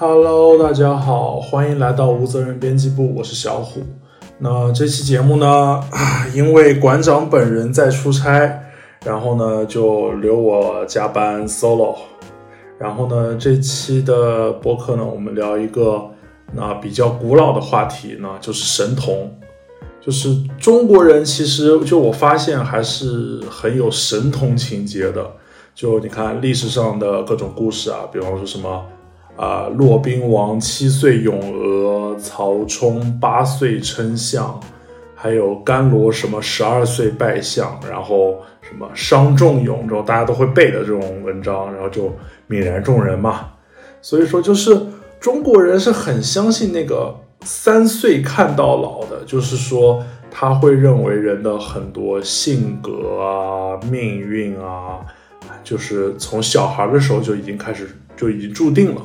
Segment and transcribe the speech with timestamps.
[0.00, 3.82] Hello，大家好，欢迎来到无责任编辑部，我是小虎。
[4.38, 5.82] 那这期节目呢，
[6.32, 8.62] 因为馆长本人在出差，
[9.04, 11.96] 然后呢就留我加班 solo。
[12.78, 16.00] 然后呢，这期的播客呢，我们聊一个
[16.52, 19.28] 那比较古老的话题呢，就是神童。
[20.00, 25.28] 就是中国人其实就我发现还是很有神童情节的。
[25.74, 28.84] 就你看历史上的各种故事啊，比方说什么
[29.38, 34.58] 啊，骆宾王七岁咏鹅，曹冲八岁称象，
[35.14, 42.12] 还有甘罗什么十二岁拜相，然后什么伤仲永这种大家都会背的这种文章，然后就
[42.48, 43.50] 泯然众人嘛。
[44.02, 44.76] 所以说，就是
[45.20, 54.98] 中国人是很相信那个三岁看到老的，就是说他会认为人的很多性格啊、命运啊。
[55.62, 59.02] 就是从小孩的时候就已经开始就已经注定了，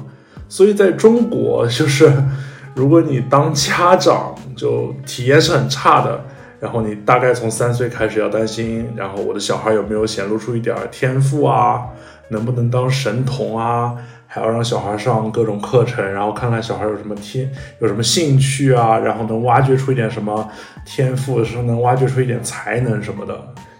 [0.54, 2.14] 所以在中国，就是
[2.78, 6.24] 如果你当家长，就体验是很差的。
[6.60, 11.82] 然后你大概从三岁开始要担心，然后我的小孩有没有显露出一点天赋啊，
[12.30, 13.96] 能不能当神童啊，
[14.28, 20.48] 还要让小孩上各种课程，然后看看小孩有什么天有什么兴趣啊，然后能挖掘出一点什么
[20.86, 23.36] 天赋，是能挖掘出一点才能什么的。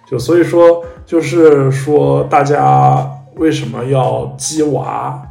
[0.10, 5.22] 就所以说，就是说，大家为什么要鸡娃？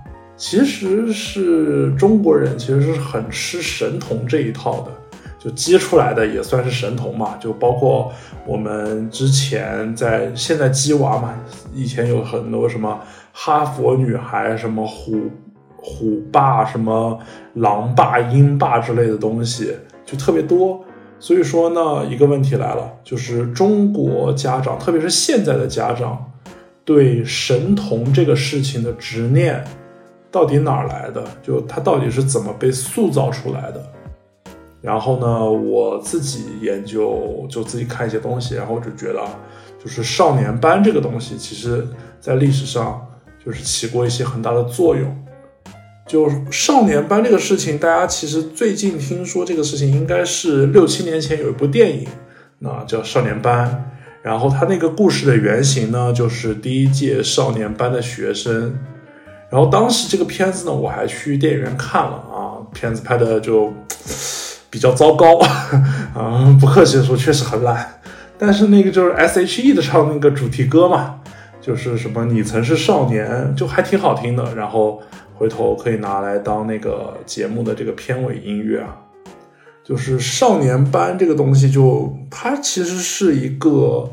[0.43, 4.91] 其实是中国人其实是很吃神童这一套的，
[5.39, 7.37] 就鸡出来的也算是神童嘛。
[7.39, 8.13] 就包括
[8.45, 11.33] 我们之前在现在鸡娃嘛，
[11.73, 13.01] 以前有很多什么
[13.33, 15.31] 哈佛女孩、什么虎
[15.77, 17.17] 虎爸、什么
[17.55, 19.73] 狼爸、鹰爸之类的东西，
[20.05, 20.85] 就特别多。
[21.21, 26.33] 所以说呢，一个问题来了，就是中国家长，特别是现在的家长，
[26.85, 29.63] 对神童这个事情的执念，
[30.33, 31.23] 到底哪儿来的？
[31.43, 33.93] 就他到底是怎么被塑造出来的？
[34.81, 39.23] 然后呢，我自己研究，就自己看一些东西，然后就觉得，
[39.79, 41.87] 就是少年班这个东西，其实
[42.19, 43.07] 在历史上
[43.45, 45.17] 就是起过一些很大的作用。
[46.05, 52.09] 就少年班这个事情，大家其实最近听说这个事情，应该是六七年前有一部电影，
[52.59, 53.69] 那叫《少年班》，
[54.27, 58.75] 然后他那个故事的原型呢，就是第一届少年班的学生，
[59.53, 63.73] 然后当时这个片子呢，我还去电影院看了啊，片子拍的就
[64.71, 65.39] 比较糟糕
[66.17, 68.01] 啊，不客气的说，确实很烂，
[68.39, 71.21] 但是那个就是 S.H.E 的唱那个主题歌嘛，
[71.61, 75.03] 就是什么你曾是少年，就还挺好听的，然后。
[75.35, 78.95] 回头可以拿来当那个节目的这个片尾音乐啊，
[79.83, 84.09] 就是少年班这个东西，就它其实是一个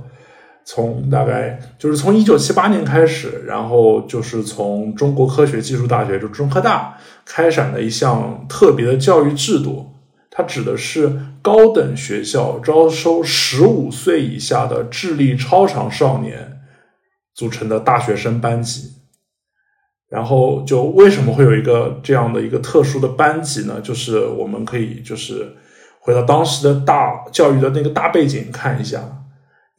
[0.65, 9.87] 从大概就是从一九七八年开始，然后就是从中国科学技术大学就中科大开展的一项特别的教育制度，
[10.29, 16.59] 它指的是高等学校招收十五岁以下的智力超常少年
[17.33, 18.93] 组成的大学生班级。
[20.09, 23.79] 然后就为什么会有一个这样的一个特殊的班级呢？
[23.79, 25.55] 就是我们可以就是
[25.99, 28.99] 回到当时的大教育的那个大背景看一下，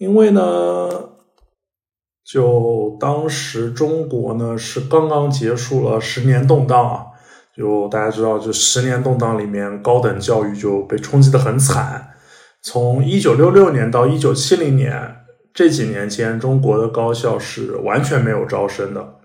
[0.00, 1.10] 因为呢，
[2.24, 7.04] 就当时中国呢是刚刚结束了十年动荡啊，
[7.54, 12.14] 就大家知道，就十年动荡里面，高等教育就被冲击的很惨。
[12.62, 15.16] 从一九六六年到一九七零年
[15.52, 19.16] 这几年间，中国的高校是完全没有招生的。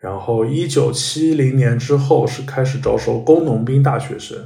[0.00, 4.36] 然后，一九七零年之后是开始招收工农兵大学生，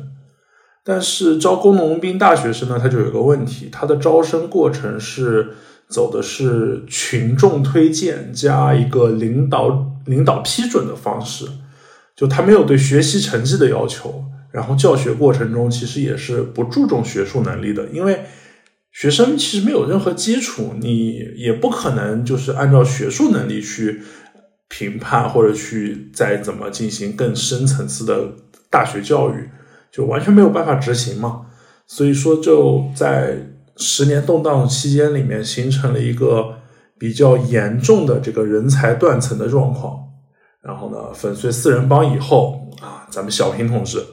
[0.85, 5.55] 但是招工农兵大学生呢，它就有个问题，它的招生过程是
[5.91, 11.45] 走的是群众推荐加一个领导领导批准的方式，
[12.17, 18.21] 就他没有对学习成绩的要求，然后教学过程中其实也是不注重学术能力的，因为
[18.93, 24.01] 学生其实没有任何基础，你也不可能就是按照学术能力去。
[24.73, 28.29] 评判或者去再怎么进行更深层次的
[28.71, 29.51] 大学教育，
[29.91, 31.47] 就完全没有办法执行嘛。
[31.89, 33.37] 所以说，就在
[33.77, 36.57] 十年动荡期间里面，形成了一个
[36.99, 39.99] 比较严重的这个人才断层的状况。
[40.63, 44.05] 然后呢，粉碎四人帮以后啊，咱们小平同志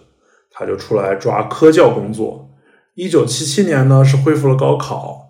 [0.52, 2.50] 他就出来抓科教工作。
[2.96, 5.30] 一九七七年呢，是恢复了高考，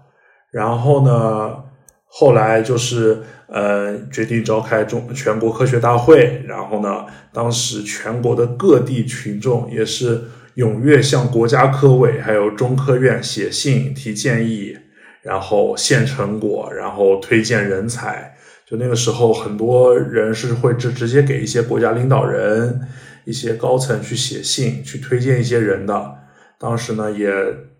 [0.52, 1.64] 然后呢。
[2.10, 10.24] 后来就是呃，决定召开中全国科学大会，然后呢，当时全国的各地群众也是
[10.58, 14.76] 踊跃向国家科委还有中科院写信提建议，
[15.22, 22.82] 然后献成果，然后推荐人才，就那个时候，很多人是会直直接给一些国家领导人、
[23.24, 26.16] 一些高层去写信，去推荐一些人的。
[26.58, 27.32] 当时呢，也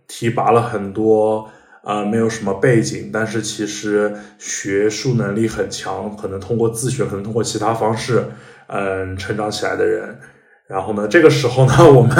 [0.08, 1.50] 提拔了很多
[1.84, 8.24] 啊，没有什么背景，但是其实学术能力很强，可能通过自学，可能通过其他方式，
[8.68, 10.20] 嗯，成长起来的人。
[10.68, 12.16] 然后呢，这个时候呢，我们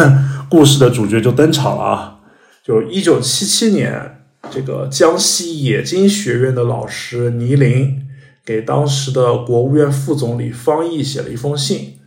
[0.50, 2.20] 故事的主角就登场了啊，
[2.64, 8.04] 就是一九七七年，这个江西冶金学院的老师倪林。
[8.46, 12.00] 给当时的国务院副总理方毅写了一封信，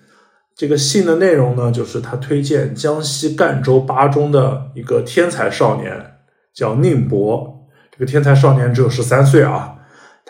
[0.57, 6.15] 这个信的内容呢，就是他推荐江西赣州八中的一个天才少年，
[6.55, 7.69] 叫宁博。
[7.93, 9.80] 这个天才少年只有十三岁啊。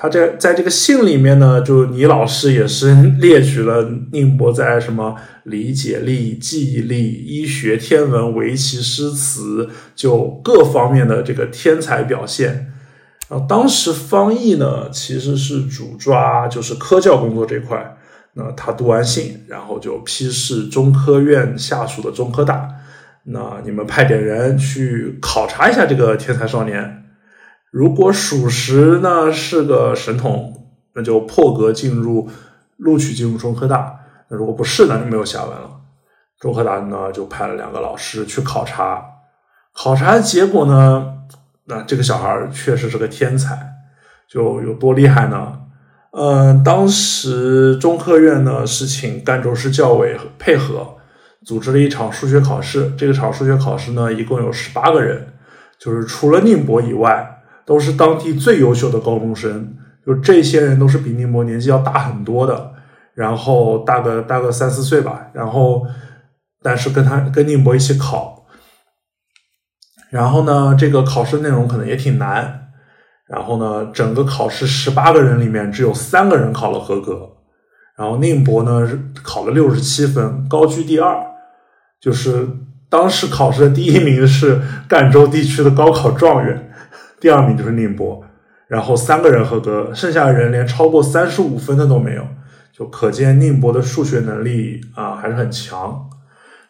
[0.03, 12.73] 他在在这个信里面呢，就倪老师也是 列举了宁波在什么理解力、记忆力、医学、天文、围棋、诗词，就各方面的这个天才表现。
[13.29, 17.99] 然后当时方毅呢，其实是主抓就是科教工作这块。
[18.33, 22.67] 那他读完信，然后就批示中科院下属的中科大，
[23.25, 27.00] 那你们派点人去考察一下这个天才少年。
[27.71, 32.29] 如果属实呢是个神童，那就破格进入
[32.77, 34.01] 录取进入中科大。
[34.29, 35.71] 那如果不是呢，就没有下文了。
[36.41, 39.05] 中科大呢就派了两个老师去考察，
[39.73, 41.15] 考察结果呢？
[41.67, 43.57] 那这个小孩确实是个天才，
[44.29, 45.61] 就有多厉害呢？
[46.13, 50.97] 嗯，当时中科院呢是请赣州市教委配合，
[51.45, 52.93] 组织了一场数学考试。
[52.99, 55.35] 这个场数学考试呢，一共有十八个人，
[55.79, 57.40] 就是除了宁波以外，
[57.71, 59.77] 都是当地最优秀的高中生。
[60.05, 62.73] 就这些人都是比宁波年纪要大很多的，
[63.15, 65.29] 然后大个大个三四岁吧。
[65.33, 65.87] 然后，
[66.65, 68.45] 但是跟他跟宁波一起考。
[70.11, 72.73] 然后呢，这个考试内容可能也挺难。
[73.29, 77.37] 然后呢，整个考试十八个人里面只有三个人考了合格。
[77.97, 78.91] 然后宁波呢
[79.23, 81.25] 考了六十七分，高居第二。
[82.01, 82.49] 就是
[82.89, 86.70] 当时考试的第一名是赣州地区的高考状元，
[87.21, 88.25] 第二名就是宁波。
[88.67, 92.27] 然后三个人合格，剩下的人连超过三十五分的都没有。
[92.73, 96.09] 就可见宁波的数学能力啊还是很强。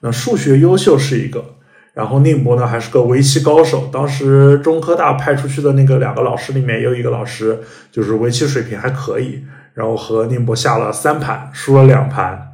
[0.01, 1.45] 那数学优秀是一个。
[1.93, 7.61] 然后宁波呢还是个围棋高手，当时中科大派出去的那个两个老师里面，有一个老师
[7.93, 9.45] 就是围棋水平还可以，
[9.75, 12.50] 然后和宁波下了三盘，输了两盘。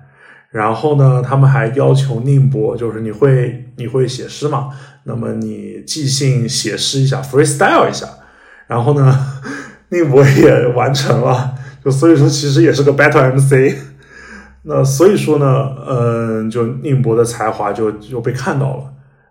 [0.56, 4.70] 然后呢，他们还要求宁波，就是你会你会写诗嘛？
[5.04, 8.08] 那么你即兴写诗一下，freestyle 一下。
[8.66, 9.14] 然后呢，
[9.92, 11.54] 宁波也完成了，
[11.84, 13.76] 就所以说其实也是个 battle MC。
[14.62, 18.84] 那所以说呢，嗯，就宁波的才华就就被看到了。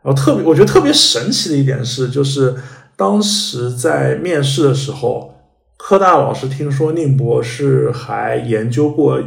[0.03, 2.53] 然后特别，我觉得特别神奇的一点是，就是
[2.95, 5.33] 当时在面试的时候，
[5.75, 9.19] 科大老师听说宁波是还研究过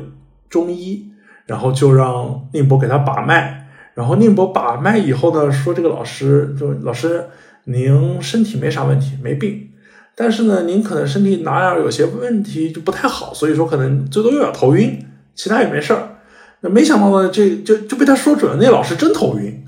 [0.49, 1.08] 中医，
[1.49, 3.67] 然后就让宁波给他把脉。
[3.95, 7.25] 然后宁波把脉以后呢，说这个老师就老师，
[7.65, 9.71] 您身体没啥问题，没病，
[10.15, 15.05] 但是呢，您可能身体哪儿有些问题就不太好，所以说可能最多有点头晕，
[15.35, 16.21] 其他也没事儿。
[16.61, 19.65] 那没想到呢，这就就被他说准了，那老师真头晕。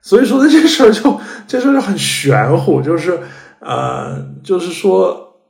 [0.00, 3.18] 所以说呢，这事儿就这事儿就很玄乎，就是
[3.60, 5.40] 呃，就是说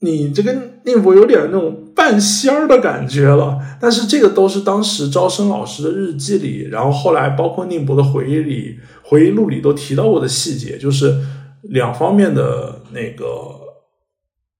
[0.00, 3.58] 你这个宁博有点那种半仙儿的感觉了。
[3.80, 11.20] 但是这个都是当时招生老师的日记里，然后后来包括宁博的回忆里、回忆录里都提到过的细节，就是
[11.62, 13.26] 两方面的那个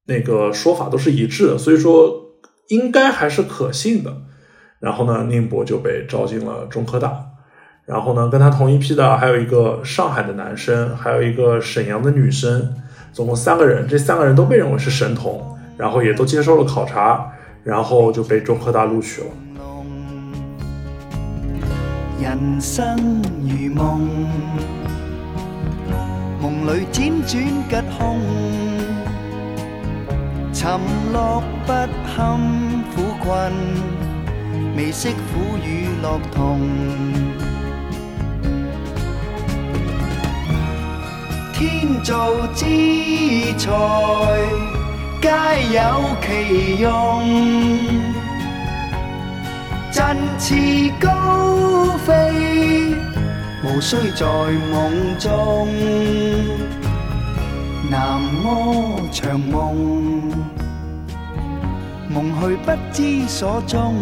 [0.06, 2.32] 那个说法都是一致的，所以说
[2.68, 4.16] 应该还是可信的。
[4.80, 7.26] 然后呢，宁博就被招进了中科大。
[7.84, 12.74] 然后呢，跟他同一批的还有一个上海的男生，还有一个沈阳的女生，
[13.12, 13.86] 总共三个人。
[13.88, 17.26] 这三个人都被认为是神童，然后也都接受了考察，
[17.64, 19.26] 然后就被中科大录取了。
[22.20, 24.08] 人生如梦，
[26.40, 28.20] 梦里辗转吉凶，
[30.54, 30.78] 沉
[31.12, 31.72] 落不
[32.06, 32.38] 堪
[32.94, 33.52] 苦困，
[34.76, 36.60] 未识苦与乐同。
[41.52, 42.64] 天造之
[43.58, 43.72] 材，
[45.22, 45.28] 皆
[45.72, 45.80] 有
[46.20, 46.90] 其用。
[49.92, 52.96] 振翅高飞，
[53.62, 55.68] 无需在梦中。
[57.88, 60.32] 南柯长梦，
[62.08, 63.94] 梦去不知所踪。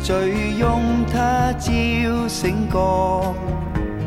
[0.00, 0.80] 醉拥
[1.12, 3.34] 他朝醒觉。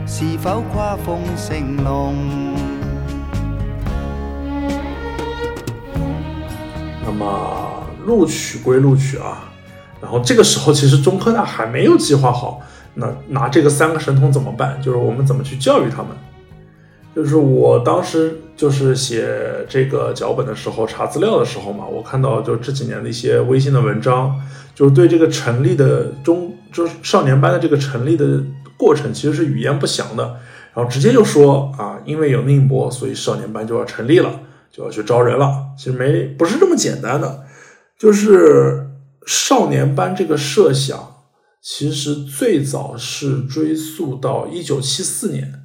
[0.07, 2.48] 是否跨风成龙？
[7.09, 9.51] 那么录取归录取啊，
[9.99, 12.61] 然后这个时候其实中科大还没有计划好，
[12.93, 14.79] 那拿这个三个神童怎么办？
[14.79, 16.09] 就是我们怎么去教育他们？
[17.15, 19.27] 就是我当时就是写
[19.67, 24.39] 这个脚本的时候，查资料的时候嘛，我看到就这几年的一些微信的文章，
[24.75, 28.39] 就是对这个成立的中就是少年班的这个成立的
[28.77, 30.35] 过程，其实是语焉不详的，
[30.75, 34.29] 然后直接就说啊，因为有宁波，所以少年班就要成立了。
[34.71, 37.43] 就要去招人了，其实没不是这么简单的，
[37.97, 38.89] 就是
[39.25, 41.23] 少年班这个设想，
[41.61, 45.63] 其实最早是追溯到一九七四年，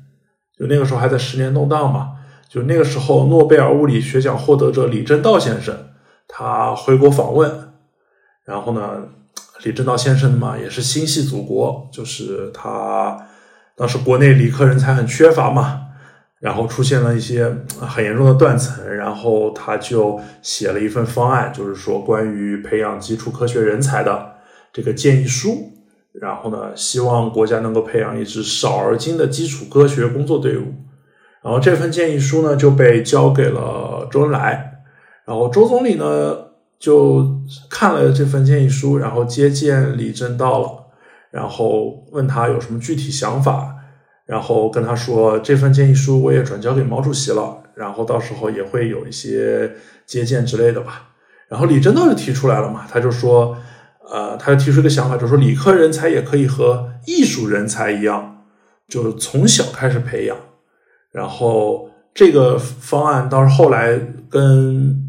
[0.58, 2.12] 就那个时候还在十年动荡嘛，
[2.48, 5.90] 就那个时候诺贝尔物理学奖获得者李政道先生
[6.26, 7.72] 他回国访问，
[8.44, 9.02] 然后呢，
[9.62, 13.28] 李政道先生嘛也是心系祖国，就是他
[13.76, 15.83] 当时国内理科人才很缺乏嘛。
[16.44, 24.34] 然后出现了一些很严重的断层，然后他就写了一份方案，就是说关于培养基础科学人才的
[24.70, 25.72] 这个建议书。
[26.12, 30.74] 然后呢，希望国家能够培养一支少而精的基础科学工作队伍。
[31.42, 34.82] 然后这份建议书呢就被交给了周恩来，
[35.24, 36.36] 然后周总理呢
[36.78, 40.68] 就看了这份建议书，然后接见李政道了，
[41.30, 43.73] 然后问他有什么具体想法。
[44.26, 49.72] 然后跟他说，这份建议书我也转交给毛主席了，然后到时候也会有一些
[50.06, 51.10] 接见之类的吧。
[51.48, 53.56] 然后李政道就提出来了嘛，他就说，
[54.10, 58.44] 呃，他提出一个想法，就说理科人才也可以和艺术人才一样，
[58.88, 60.36] 就是从小开始培养。
[61.12, 64.00] 然后这个方案倒是后来
[64.30, 65.00] 跟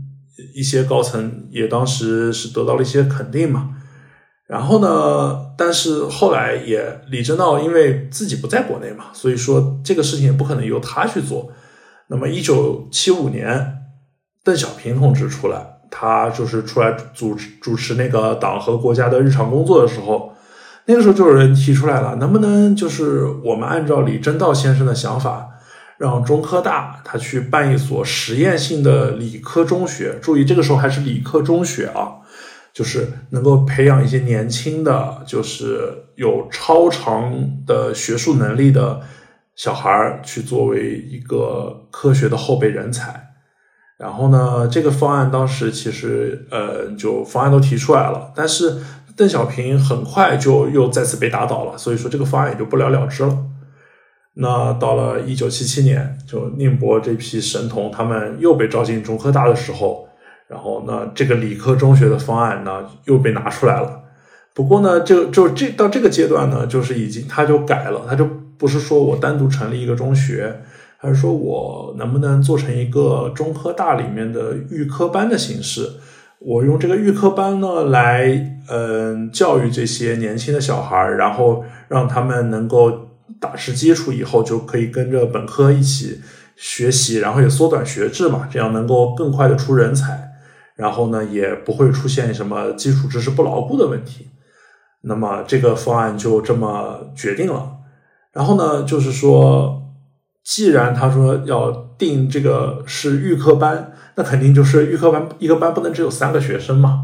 [0.53, 3.71] 一些高层也当时是得到了一些肯定嘛。
[4.47, 5.41] 然后呢？
[5.57, 11.49] 但是后来也李政道因为自己不在国内嘛，所以说这个事情也不可能由他去做。
[12.07, 13.77] 那么一九七五年，
[14.43, 20.33] 邓小平同志出来，他就是出来主持主持那个党和国家的日常工作的时候，
[20.85, 25.49] 那个时候就有人提出来了，能不能就是我们按照李政道先生的想法，
[25.97, 30.19] 让中科大他去办一所实验性的理科中学？
[30.21, 32.17] 注意，这个时候还是理科中学啊。
[32.75, 37.33] 就是能够培养一些年轻的，就是有超长
[37.65, 38.99] 的学术能力的
[39.55, 43.29] 小孩儿，去作为一个科学的后备人才。
[43.97, 48.75] 然后呢，这个方案当时其实，呃，就方案都提出来了，但是
[49.15, 53.37] 邓小平很快就又再次被打倒了，所以说这个方案也就不了了之了。
[54.33, 60.04] 那到了一九七七年，就宁波这批神童他们又被招进中科大的时候。
[60.47, 64.01] 然后呢，这个理科中学的方案呢又被拿出来了。
[64.53, 68.25] 不过呢，就就这到这个阶段呢，就是已经他就改了，他就
[68.57, 70.61] 不是说我单独成立一个中学，
[70.97, 75.89] 还是说我能不能做成一个中科大里面的预科班的形式？
[76.39, 83.09] 我用这个预科班呢来嗯教育这些年轻的小孩，然后让他们能够
[83.39, 86.21] 打实基础以后就可以跟着本科一起
[86.55, 90.24] 学习，然后也缩短学制嘛，这样能够更快的出人才。
[90.75, 94.27] 然后呢，也不会出现什么基础知识不牢固的问题。
[95.07, 97.71] 那么这个方案就这么决定了。
[98.33, 99.83] 然后呢，就是说，
[100.43, 107.03] 既然他说要定这个是预科班，那肯定就是预科班一个班不能只有三个学生嘛。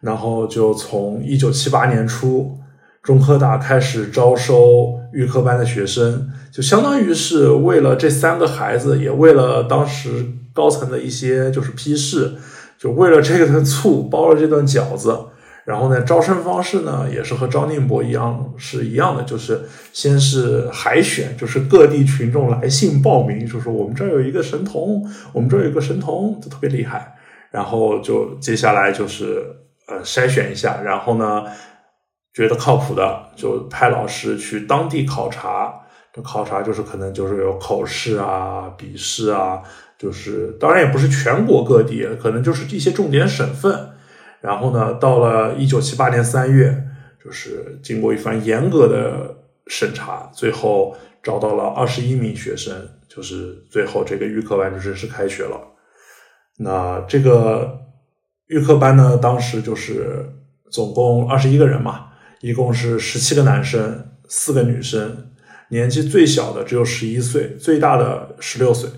[0.00, 2.58] 然后就从一九七八年初，
[3.02, 12.32] 中科大开始招收预科班的学生，就相当于是为了这三个孩子，也为了当时高层的一些就是批示。
[12.84, 15.18] 就为了这个醋包了这顿饺子，
[15.64, 19.62] 然后呢，招生方式呢也是和张宁波一样是一样的，就是
[19.94, 27.14] 先是海选，就是各地群众来信报名，就说我们这儿有一个神童，我们这儿有个神童，就特别厉害，
[27.50, 29.42] 然后就接下来就是
[29.88, 31.44] 呃筛选一下，然后呢
[32.34, 35.72] 觉得靠谱的就派老师去当地考察，
[36.12, 39.62] 这考察就是可能就是有口试啊、笔试啊。
[40.04, 43.88] 就是当然也不是全国各地，可能就是一些重点省份。
[44.42, 46.84] 然后呢，到了一九七八年三月，
[47.24, 49.34] 就是经过一番严格的
[49.68, 52.74] 审查，最后招到了二十一名学生，
[53.08, 55.58] 就是最后这个预科班就正式开学了。
[56.58, 57.80] 那这个
[58.48, 60.30] 预科班呢，当时就是
[60.70, 62.08] 总共二十一个人嘛，
[62.42, 65.30] 一共是十七个男生，四个女生，
[65.70, 68.90] 年纪最小的只有十一岁，最大的十六岁。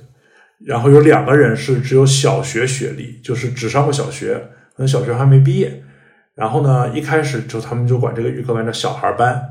[0.64, 4.34] 然后有两个人是只有小学学历，就是只上过小学，
[4.74, 5.82] 可能小学还没毕业。
[6.34, 9.42] 然后呢，一开始就他们就管这个预科班叫小孩班，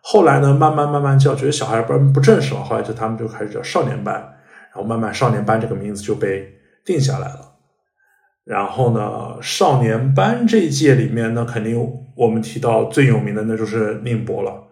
[0.00, 6.52] 后来呢，慢慢慢慢叫，觉得小孩班不正式了，后来就他们就开始叫少年班，然后慢慢少年班这个名字就被
[6.84, 7.52] 定下来了。
[8.44, 11.78] 然后呢，少年班这一届里面，呢肯定
[12.14, 14.64] 我们提到最有名的那就是宁波了。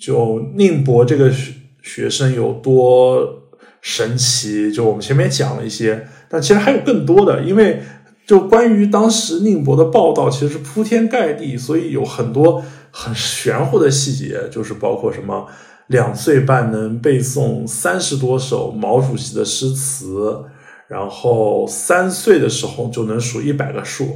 [0.00, 3.37] 就宁波这个学学生有多
[3.80, 7.82] 神奇，就我们前面讲了一些，但其实还有更多的，因为
[8.26, 15.46] 就关于当时宁波的报道其实是铺天盖地，所以有很多很玄乎的细节，就是包括什么
[15.86, 20.44] 两岁半能背诵三十多首毛主席的诗词。
[20.88, 24.08] 然后三岁的时候就能数一百个数，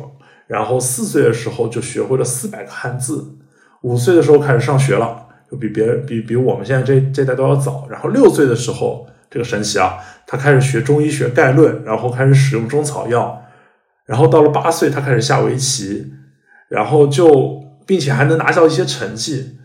[0.47, 3.35] 然后四岁的时候就学会了四百个汉字，
[3.83, 7.87] 五岁的时候开始上学了，就比别人比比我们现在这这代都要早。
[7.91, 9.97] 然后六岁的时候，这个神奇啊，
[10.27, 13.43] 他开始学中医学概论，然后开始使用中草药，
[14.05, 16.13] 然后到了八岁，他开始下围棋，
[16.69, 19.57] 然后就并且还能拿到一些成绩。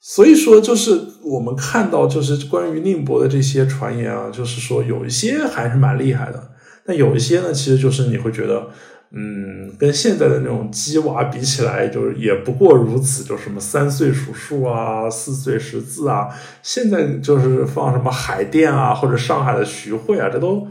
[0.00, 6.50] 所以说，就是我们看到，就是关于宁波的这些传言啊，就是说有一些还是蛮厉害的，
[6.86, 8.68] 但有一些呢，其实就是你会觉得，
[9.16, 16.28] 嗯，跟现在的那种鸡娃比起来，就是也不过如此，就什么三岁数数啊，四岁识字啊，
[16.62, 20.66] 现在就是放什么海淀啊，或者上海的徐汇啊，这都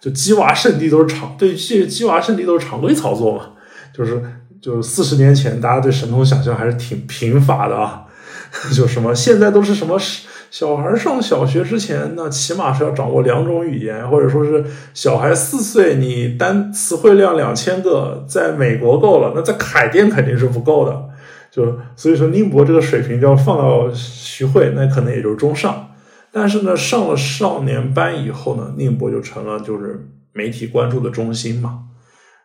[0.00, 3.50] 就鸡娃圣地都是常对这鸡娃圣地都是常规操作嘛，
[3.94, 4.20] 就是
[4.60, 8.02] 就四十年前大家对神童想象还是挺贫乏的啊。
[8.74, 9.98] 就什么现在都是什么
[10.50, 21.08] 小孩上小学之前，那起码是要掌握两种语言，或者说是小孩四岁，你单词汇量两千个，在美国够了，那在海淀肯定是不够的。
[21.50, 25.90] 就所以说，宁波这个水平就要放到徐汇，那可能也就是中上。
[26.30, 31.84] 但是呢，上了少年班以后呢，宁波就成了就是媒体关注的中心嘛。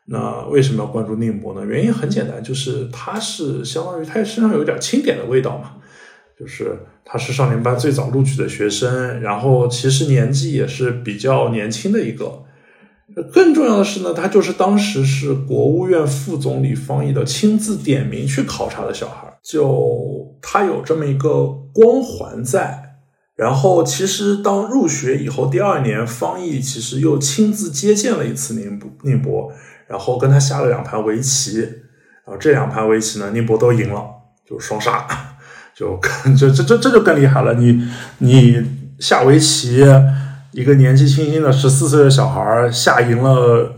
[0.06, 1.66] 那为什么要关注宁波呢？
[1.66, 5.74] 原因很简单，就是他是相当于他身上有点清点的味道嘛。
[6.42, 12.44] 就是他是少年班最早录取的学生，然后其实年纪也是比较年轻的一个。
[13.32, 22.96] 更重要的是呢，他就是当时是国务院副总理方毅的亲自点名去考察的小孩，就他有这么一个光环在。
[23.36, 29.52] 然后其实当入学以后，第二年方毅其实又亲自接见了一次宁波，宁波，
[29.88, 34.04] 然后跟他下了两盘围棋，然后这两盘围棋呢，宁波都赢了，
[34.48, 35.31] 就双杀。
[35.76, 37.54] 就更这这这这就更厉害了！
[37.56, 37.88] 你
[38.20, 38.62] 你
[39.00, 39.84] 下围棋，
[40.52, 43.78] 一个年纪轻轻的十四岁的小孩下赢了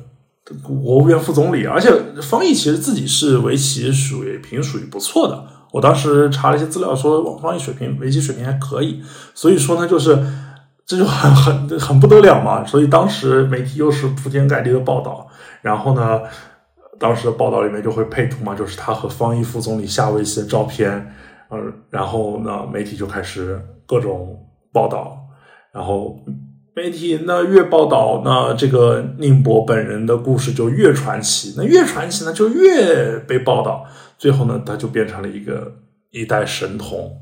[0.62, 1.90] 国务院副总理，而且
[2.22, 5.46] 方毅其实自己是围棋水平属于不错的。
[5.72, 9.02] 我当时查了一些资料，说方毅水平围棋水平还可以。
[9.34, 10.18] 所以说呢，就是
[10.86, 12.66] 这就很很很不得了嘛。
[12.66, 15.28] 所以当时媒体又是铺天盖地的报道，
[15.62, 16.20] 然后呢，
[17.00, 21.14] 当时的报道里面就会配图嘛，就是他和方毅副总理下围棋的照片。
[21.54, 25.16] 嗯，然后呢，媒体就开始各种报道，
[25.72, 26.18] 然后
[26.76, 33.86] 媒体那越报道，那这个宁波本人的故事就越传奇，那越传奇呢就越被报道，
[34.18, 35.72] 最后呢，他就变成了一个
[36.10, 37.22] 一代神童。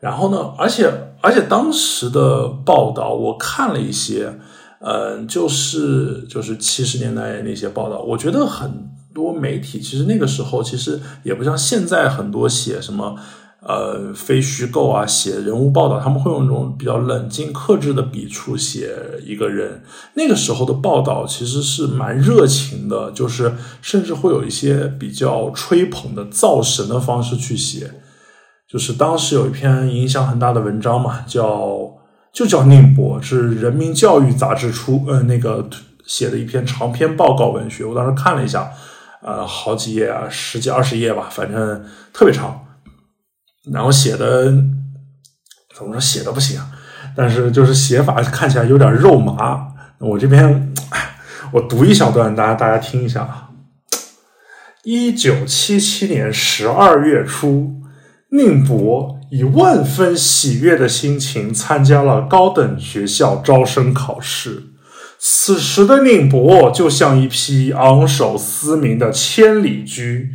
[0.00, 0.90] 然后呢，而且
[1.22, 4.38] 而且当时的报道我看了一些，
[4.80, 13.16] 嗯，就是就是七十年代那些报道，我觉得很多媒体其实那个时候其实也不像现在很多写什么。
[13.66, 19.82] 呃，非虚构啊，写人物报道，他们会用那种比较冷静、克制的笔触写一个人。
[20.12, 27.90] 那个时候的报道其实是蛮热情的，就是甚至会有一些比较吹捧的造神的方式去写。
[28.68, 31.90] 就是当时有一篇影响很大的文章嘛，叫
[32.34, 35.66] 就叫宁波，是人民教育杂志出呃那个
[36.04, 37.82] 写的一篇长篇报告文学。
[37.82, 38.70] 我当时看了一下，
[39.22, 42.60] 呃，好几页啊，十几二十页吧，反正特别长。
[43.72, 44.52] 然后写的
[45.74, 46.00] 怎么说？
[46.00, 46.60] 写的不行，
[47.16, 49.68] 但是就是写法看起来有点肉麻。
[49.98, 50.72] 我这边
[51.52, 53.48] 我读一小段，大家大家听一下啊。
[54.82, 57.80] 一九七七年十二月初，
[58.30, 64.64] 宁博以万分喜悦的心情参加了高等学校招生考试。
[65.18, 70.34] 此时的宁博就像一匹昂首嘶鸣的千里驹。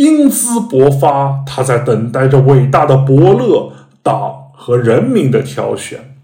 [0.00, 3.70] 英姿勃发，他在等待着伟大的伯乐
[4.02, 6.16] 党和人民的挑选。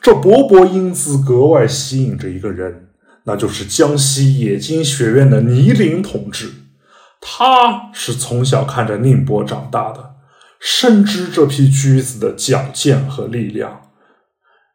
[0.00, 2.88] 这勃勃英姿格外吸引着一个人，
[3.22, 6.50] 那就是江西冶金学院的倪林同志。
[7.20, 10.14] 他是从小看着宁波长大的，
[10.58, 13.82] 深知这批驹子的矫健和力量。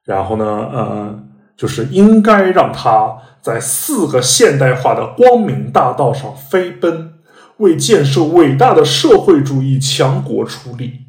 [0.05, 1.19] 然后呢，呃，
[1.57, 7.15] 就是应该让他在四个现代化的光明大道上飞奔。
[7.57, 11.01] 为建设伟大的社会主义强国出力，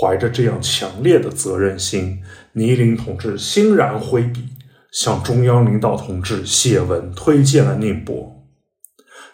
[0.00, 2.20] 怀着这样强烈的责任心，
[2.52, 4.44] 倪林同志欣然挥笔，
[4.92, 8.34] 向中央领导同志写文推荐了宁波。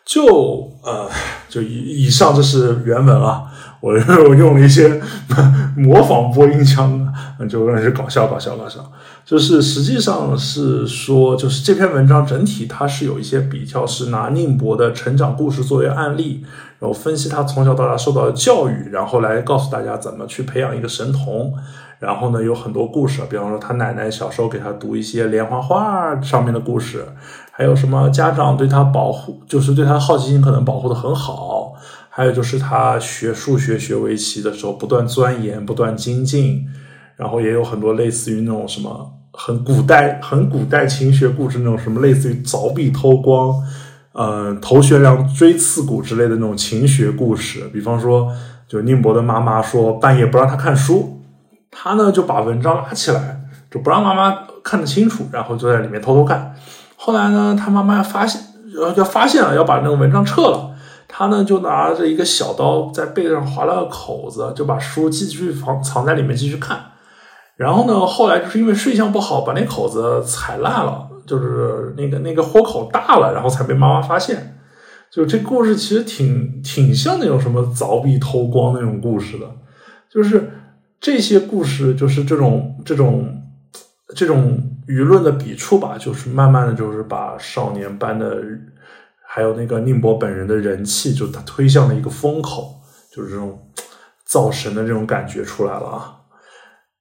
[0.04, 1.10] 就呃，
[1.48, 3.44] 就以以上这是原文啊，
[3.80, 3.92] 我
[4.28, 5.00] 我用了一些
[5.76, 7.03] 模仿播音腔，
[7.48, 8.92] 就是搞笑搞笑搞笑。
[9.24, 16.44] 就是实际上是说，就是这篇文章整体它是有一些比较，是拿宁博的成长故事作为案例，
[16.78, 21.54] 然后分析他从小到大受到的教育，然后来告诉大家怎么去培养一个神童。
[22.00, 27.06] 然后呢，有很多故事，比方说他奶奶小时候给他读一些连环画上面的故事，
[27.50, 31.72] 还有什么家长对他保护，就是对他好奇心可能保护的很好，
[32.10, 36.66] 还有就是他学数学、学围棋的时候不断钻研、不断精进。
[37.16, 43.54] 然后也有很多类似于那种什么很古代、很古代勤学故事那种什么类似于凿壁偷光、
[44.12, 47.68] 嗯头悬梁锥刺股之类的那种勤学故事。
[47.72, 48.32] 比方说，
[48.68, 51.20] 就宁博的妈妈说半夜不让他看书，
[51.70, 56.54] 他呢就把文章拉起来，就不让妈妈看得清楚，然后就在里面偷偷看。
[56.96, 58.40] 后来呢，他妈妈发现，
[58.72, 60.70] 然后就发现了，要把那个文章撤了。
[61.06, 66.78] 他呢就拿着一个小刀在背上划了个口子，就把书继续藏藏在里面继续看。
[67.56, 74.58] 然后呢，后来就是因为睡相不好，把那口子踩烂了，就是那个那个豁口大了，然后才被妈妈发现。
[75.10, 79.48] 就这故事其实挺挺像那种什么凿壁偷光那种故事的，
[80.10, 80.50] 就是
[81.00, 83.40] 这些故事，就是这种这种
[84.16, 88.42] 这种舆论的笔触吧，就是慢慢的就是把少年班的，
[89.24, 92.74] 还有那个宁波本人的人气，就他推向了一个风口，
[93.14, 93.70] 就是这种
[94.24, 96.16] 造神的这种感觉出来了啊。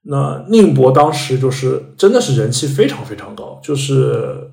[0.06, 4.52] 那宁波当时就是真的是人气非常非常高，就是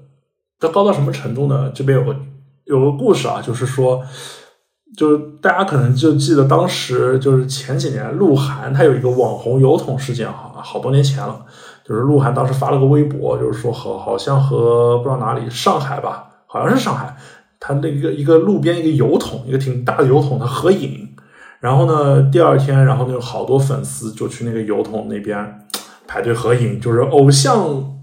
[0.60, 1.72] 它高到什么程度呢？
[1.74, 2.14] 这边有个
[2.66, 4.00] 有个故事啊，就是说，
[4.96, 11.44] 就是大家可能就记得当时就是前几年鹿晗他有一个网红油桶事件哈，好多年前了，
[11.84, 17.16] 就是鹿晗当时发了个微博，就是说和好像和不知道哪里上海吧，好像是上海，
[17.58, 21.08] 他那个一个路边一个油桶，一个挺大的油桶，他合影。
[21.60, 25.66] 然后呢，第二天，然后就有好多粉丝就去那个油桶那边
[26.06, 27.98] 排队合影，就是偶像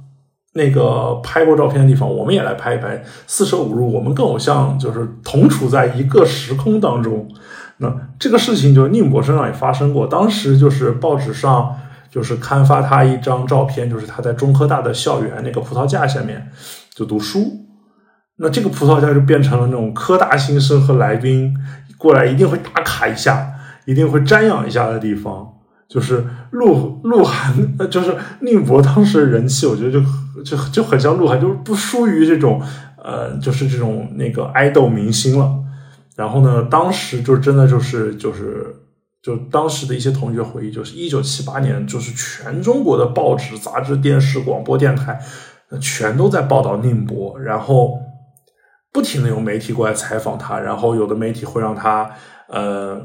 [0.54, 7.28] 那个拍过照片的地方，我们也来拍一拍，四舍五入，我们跟偶像就是同处在一个时空当中。
[7.78, 11.76] 那这个事情就是宁波身上也发生过，当时就是报纸上
[12.12, 16.52] 就是刊发他一张照片，就是他在中科大的校园那个葡萄架下面
[16.94, 17.66] 就读书，
[18.38, 21.56] 那这个葡萄架就变成了那种科大新生和来宾。
[21.98, 23.52] 过来一定会打卡一下，
[23.86, 25.54] 一定会瞻仰一下的地方，
[25.88, 30.00] 就是鹿鹿晗，就是宁博当时人气，我觉得就
[30.44, 32.62] 就就很像鹿晗，就是不输于这种
[33.04, 35.52] 呃，就是这种那个爱豆明星了。
[36.16, 38.76] 然后呢，当时就真的就是就是
[39.22, 45.20] 就当时的一些同学回忆，就是一九七八年，就是全中国的报纸、杂志、电视、广播电台，
[45.80, 47.98] 全都在报道宁波，然后。
[48.98, 52.10] 不停的有媒体过来采访他，然后有的媒体会让他
[52.48, 53.00] 呃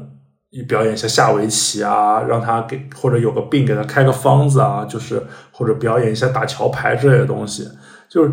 [0.67, 7.69] 表演一下下围棋啊，让他给或者有个病给他开个方子啊，就是或者表演一下打桥牌之类的东西，
[8.09, 8.31] 就是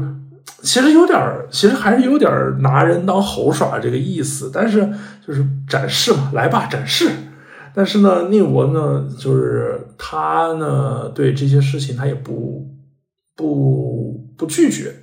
[0.62, 1.20] 其实有点
[1.50, 2.30] 其实还是有点
[2.62, 4.90] 拿人当猴耍这个意思，但是
[5.26, 7.10] 就是展示嘛，来吧展示。
[7.74, 12.66] 但是呢，宁波呢，就是他呢对这些事情他也不
[13.36, 14.99] 不不拒绝。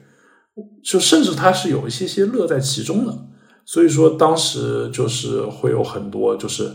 [0.87, 3.13] 就甚至他是有一些些乐在其中的，
[3.65, 6.71] 所以说当时就是会有很多就是，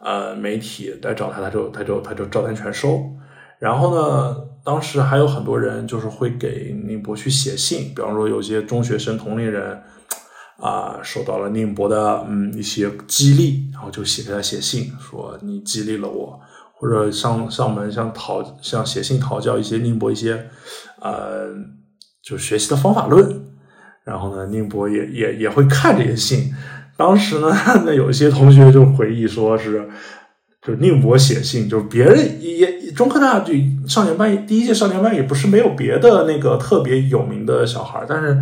[0.00, 3.04] 呃，媒体来找他，他就他就他就照单全收。
[3.58, 9.78] 然后呢，当时还有很多人就是会给宁波去写信，比方说有些中学生同龄人
[10.58, 16.40] 啊，受到了宁波的嗯一些激励，然后就写给他写信，说你激励了我，
[16.72, 20.48] 或者上上门像讨像写信讨教一些宁波一些
[21.02, 21.48] 呃。
[22.22, 23.42] 就学习的方法论，
[24.04, 26.52] 然后呢，宁波也也也会看这些信。
[26.96, 27.54] 当时呢，
[27.86, 29.88] 那有一些同学就回忆说是，
[30.60, 33.52] 就宁波写信，就是别人也中科大就
[33.86, 38.36] 少年班第一届少年班也不是没有别的那个特别有名的小孩，但是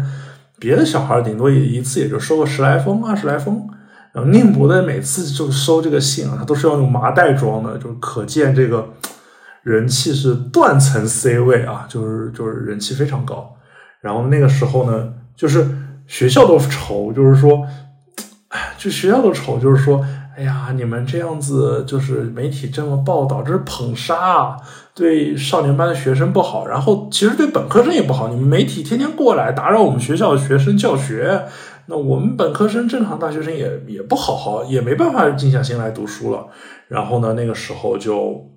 [0.58, 3.68] 别的小孩顶多也一次也就收个十来封、二十来封。
[4.12, 8.88] 然后宁波的每次就收这个信啊，他都是要用麻袋装的，就可见这个
[9.62, 13.54] 人气是断层 C 位啊，就是就是人气非常高。
[14.06, 15.66] 然后那个时候呢，就是
[16.06, 17.66] 学校都愁，就是说，
[18.50, 24.56] 哎，就学校都愁，就是说，哎呀，你们这样子，就是媒体这么报道，这是捧杀，
[24.94, 28.28] 对少年班的学生不好，然后其实对本科生也不好。
[28.28, 31.42] 你们媒体天天过来打扰我们学校的学生教学，
[31.86, 36.46] 那我们本科生、正常大学生也也不好好，也没办法静下心来读书了。
[36.86, 38.48] 然后呢，那个时候就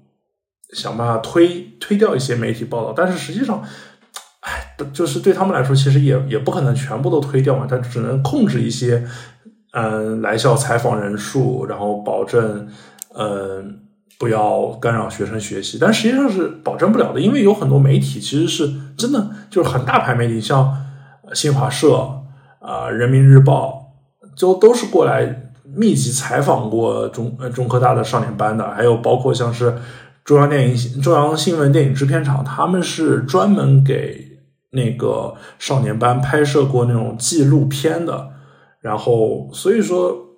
[0.73, 3.63] 想办法推推掉一些媒体报道，但是实际上。
[4.93, 9.03] 就是对他们来说，其实也也不可能全部都推掉嘛，他只能控制一些
[9.71, 12.67] 嗯来校采访人数，然后保证
[13.15, 13.79] 嗯
[14.17, 20.75] 不要干扰学生学习，但实际上是保证不了的，因为有很多媒体其实是真的就是很大牌媒体，像
[21.33, 22.21] 新华社
[22.59, 23.93] 啊、人民日报，
[24.35, 29.73] 就都是过来密集采访过中呃中科大的少年班的，还有包括像是
[30.25, 34.28] 中央电影中央新闻电影制片厂，他们是专门给
[34.71, 38.31] 那个少年班拍摄过那种纪录片的，
[38.81, 40.35] 然后所以说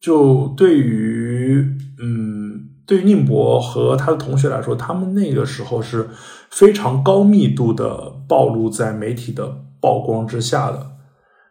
[0.00, 6.08] 就对于嗯对于宁博和他的同学来说，他们那个时候是
[6.50, 10.92] 非常高密度的暴露在媒体的曝光之下的。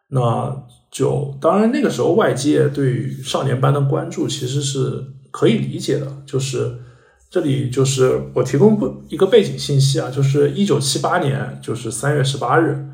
[0.09, 6.79] 那就当然那个时候外界对于少年班的关注其实是可以理解的，就是
[7.29, 12.87] 这里就是我提供不一个背景信息啊，就是一九七八年就是三月十八日，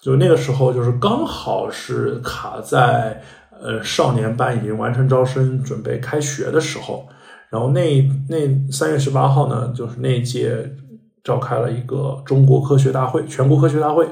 [0.00, 3.22] 就那个时候就是刚好是卡在
[3.60, 7.08] 呃少年班已经完成招生准备开学的时候。
[7.48, 10.74] 然后那那三月十八号呢，就是那一届
[11.22, 14.06] 召开了一个中国科学大会，全国科学大会。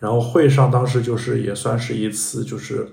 [0.00, 2.88] 然后会上当时就是也算是一次就是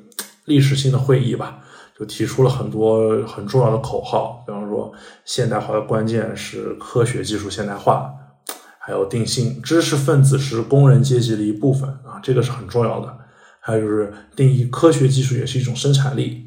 [0.46, 1.60] 历史性的会议吧，
[2.00, 4.90] 就提出了很多很重要的口号，比方说
[5.26, 8.10] 现代化的关键是科学技术现代化，
[8.80, 13.18] 还有定性知识分子是工人阶级的一部分啊，这个是很重要的。
[13.60, 16.46] 还有就是定义科学技术也是一种生产力。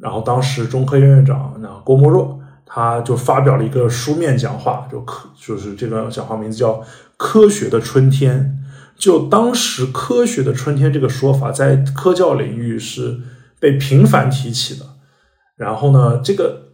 [0.00, 6.74] 然后当时中科院院长那郭沫若他就发表了一个书面讲话，就科就是这个讲话名字叫
[7.16, 8.56] 《科学的春天》。
[8.96, 13.20] 就当时“科学的春天”这个说法，在科教领域是
[13.66, 14.86] 被频繁提起的。
[15.56, 16.68] 然后呢，这个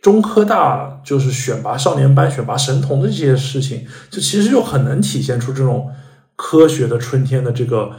[0.00, 5.90] 中科大就是选拔少年班、选拔神童的这些事情，就其实就很能体现出这种
[6.34, 7.90] “科学的春天”的这个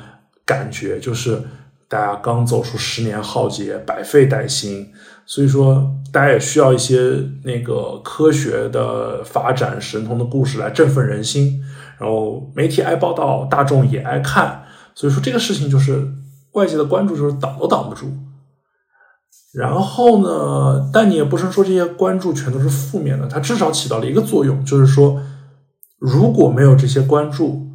[0.44, 1.44] 感觉，就是
[1.88, 4.92] 大家刚走出十年浩劫，百废待兴，
[5.28, 6.98] 所以说大家也需要一些
[7.44, 11.62] 那个科学的发展、神童的故事来振奋人心。
[12.00, 14.64] 然后媒体爱报道，大众也爱看，
[14.96, 16.08] 所以说这个事情就是
[16.54, 18.12] 外界的关注就是挡都挡不住。
[19.54, 25.22] 然后呢，但你也不能说这些关注全都是负面的，它至少起到了一个作用，就是说
[26.00, 27.68] 如果没有这些关注，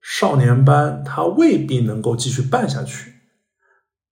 [0.00, 3.12] 少年班它未必能够继续办下去。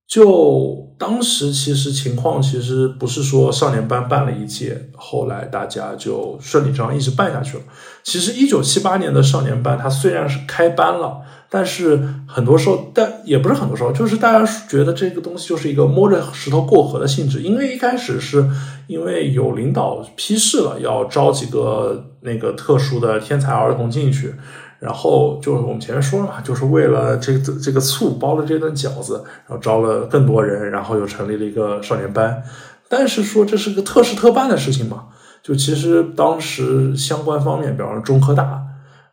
[0.07, 7.63] 就当时其实情况其实不是说少年班办了一届，后来大家就顺理成章一直办下去了。
[8.03, 17.41] 其实一九七八年的少年班，它虽然是开班了，但是很多时候，但也不是很多时候，就是大家觉得这个东西就是一个摸着石头过河的性质。
[17.43, 18.49] 因为一开始是
[18.87, 24.35] 因为有领导批示了要招几个那个特殊的天才儿童进去。
[24.81, 32.43] 然后就是我们前面说了嘛，就是为了这个这个醋包了这顿饺子，然后招了更多人，然后又成立了一个少年班。
[32.87, 35.05] 但是说这是个特事特办的事情嘛？
[35.43, 38.63] 就其实当时相关方面，比方说中科大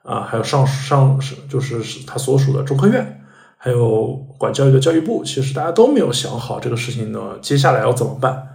[0.04, 3.24] 啊，还有上上是就是他所属的中科院，
[3.58, 8.48] 还有管教育的教育部，其实大家都没有想好这个事情呢，接下来要怎么办。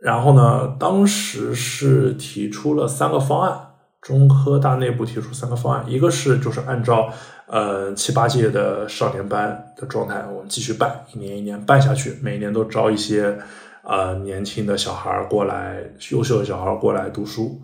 [0.00, 3.64] 然后呢，当时是提出了三个方案。
[4.00, 7.12] 中科大内部提出三个方案，一个是就是按照
[7.48, 13.36] 呃七八届的少年班的状态，我们继续办，一年一年办下去，每年都招一些
[13.82, 17.60] 呃年轻的小孩过来，优秀的小孩过来读书。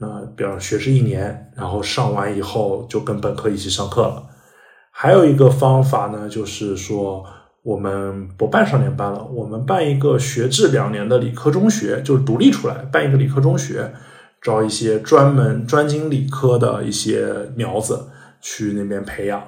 [0.00, 4.22] 那比方学制一年，然后上完以后就跟本科一起上课了。
[4.90, 7.24] 还有一个方法呢，就是说
[7.62, 13.92] 我们不办少年班了，我们办一个学制两年的理科中学，就是独立出来办一个理科中学。
[14.40, 18.06] 招一些专门专精理科的一些苗子
[18.40, 19.42] 去那边培养，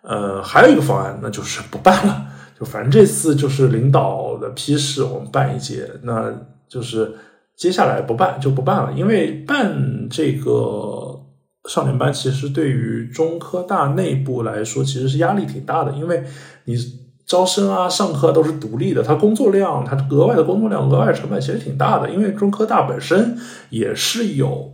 [0.00, 2.26] 呃，还有一个方案，那就是不办了。
[2.58, 6.32] 就反正这次就是领导的批示，我们办一届，那
[6.66, 7.14] 就是
[7.60, 8.92] 接下来不办就不办了。
[8.94, 11.20] 因为办这个
[11.68, 16.24] 少年班，其实对于中科大内部来说，其实是压力挺大的，因为
[16.64, 16.74] 你。
[17.30, 22.10] 招生啊，上课都是独立的，他工作量，他额外的工作量、额外成本其实挺大的。
[22.10, 24.72] 因为中科大本身也是有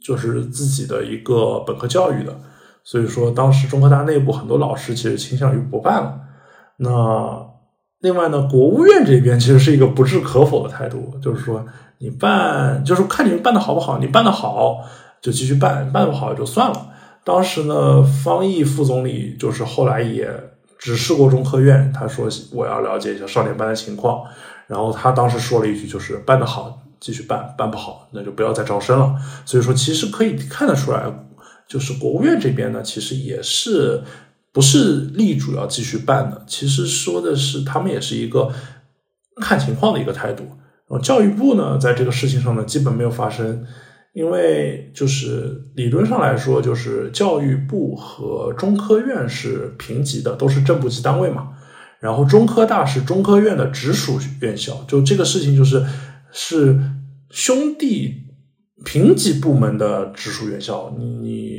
[0.00, 2.36] 就是自己的一个本科教育的，
[2.82, 6.18] 所以说当时中科大内部很多老师其实倾向于不办了。
[6.78, 7.46] 那
[8.02, 11.64] 另外呢，国务院这边其实是一个不置可否的态度，就是说
[11.98, 14.84] 你办，就是看你们办的好不好，你办的好
[15.22, 16.88] 就继续办，办不好就算了。
[17.24, 20.28] 当时呢，方毅副总理就是后来也。
[20.84, 24.24] 指示过中科院，他说我要了解一下少年班的情况，
[24.66, 29.14] 然后他当时说了一句，就是办得好继续办，办不好那就不要再招生了。
[29.44, 31.04] 所以说，其实可以看得出来，
[31.68, 34.02] 就是国务院这边呢，其实也是
[34.52, 38.52] 不是力主要继续办的，其实说的是他们也是一个
[39.40, 40.44] 看情况的一个态度。
[40.88, 43.64] 然后教育部呢，在这个事情上呢，基本没有发生，
[44.12, 51.48] 因为就是理论上来说，就是教育部和中科院是平级的，都是正部级单位嘛。
[51.98, 55.82] 然后中科大是中科院的直属院校，就这个事情就是
[56.30, 56.78] 是
[57.30, 58.24] 兄弟
[58.84, 61.51] 平级部门的直属院校，你。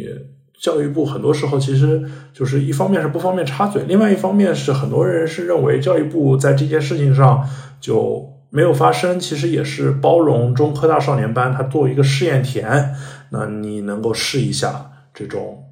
[0.63, 7.45] 教育部很多时候其实就是一方面是不方便插嘴，另外一方面是很多人是认为教育部在这件事情上
[7.81, 12.95] 就没有发生，其实也是包容中科大少年班，它做一个试验田，
[13.31, 15.65] 那你能够试一下这种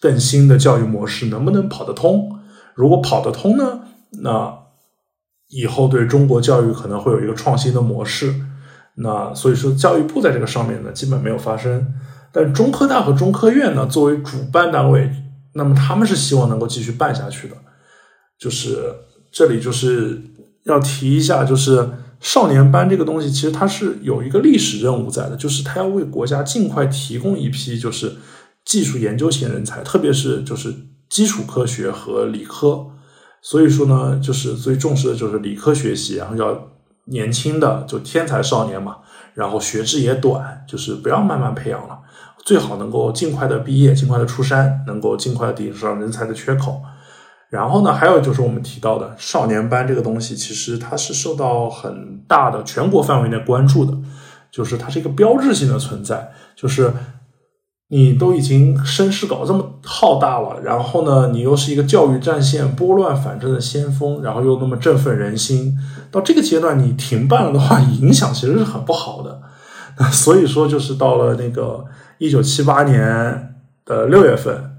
[0.00, 2.40] 更新的教育模式能不能跑得通？
[2.74, 3.82] 如果跑得通呢，
[4.22, 4.58] 那
[5.50, 8.34] 以后对中国教育可能会有一个创新的模式。
[8.96, 11.94] 那所以说教育部在这个上面呢，基本没有发生。
[12.32, 15.10] 但中科大和中科院呢，作为主办单位，
[15.54, 17.56] 那么他们是希望能够继续办下去的。
[18.38, 18.94] 就是
[19.30, 20.20] 这里就是
[20.64, 21.88] 要提一下，就是
[22.20, 28.16] 少年班这个东西，其实它是有一个历史任务在的，就是它要为国家尽快提供一批就是
[28.64, 30.74] 技术研究型人才，特别是就是
[31.08, 32.86] 基础科学和理科。
[33.42, 36.68] 所以说呢，就是最重视的就是理科学习，然后要
[37.06, 38.98] 年轻的就天才少年嘛，
[39.34, 41.98] 然后学制也短，就是不要慢慢培养了。
[42.44, 46.82] 最好能够尽快的毕业，尽快的出山，能够尽快的顶上人才的缺口。
[47.48, 53.94] 然后呢，还有就是我们提到的少年班这个东西，其实它是受到很大的全国范围内关注的，
[54.50, 56.32] 就是它是一个标志性的存在。
[56.56, 56.92] 就是
[57.88, 65.78] 你都已经声势搞这么浩大了，然后呢，你又是一个教育战线拨乱反正的先锋，然后又那么振奋人心，
[66.10, 69.42] 到这个阶段你停办了的话，影响其实是很不好的。
[70.10, 71.84] 所以说，就是到了那个。
[72.22, 73.52] 一九七八年
[73.84, 74.76] 的六月份，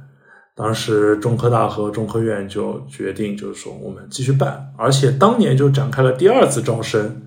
[0.56, 7.22] 当时中科大和中科院就决定，就是说我们继续办，而且当年就展开了第二次招生，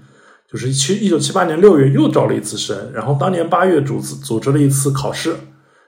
[0.51, 5.37] 就是七一九七八年六月又招了一次生，然后当年八月组织组织了一次考试，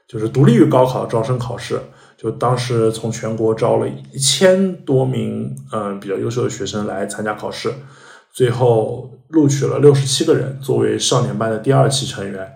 [0.06, 1.80] 就是独立于高考招生考试，
[2.18, 7.72] 就当时从全国招了一千多名嗯比较优秀的学生来参加考试，
[8.30, 12.46] 最后录取了六十七个人作为少年班的第二期成员。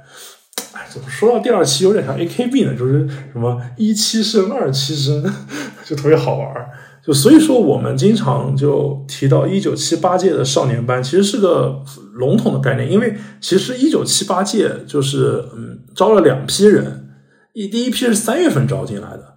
[0.92, 2.74] 怎么说到第二期有点像 A K B 呢？
[2.74, 5.24] 就是什么一期生、二期生，
[5.86, 6.68] 就特别好玩儿。
[7.04, 17.08] 就所以说，我们经常就提到一九七八届的少年班，其实是个笼统的概念，因为其实一九七八届就是嗯招了两批人，
[17.54, 19.34] 一第一批是三月份招进来的，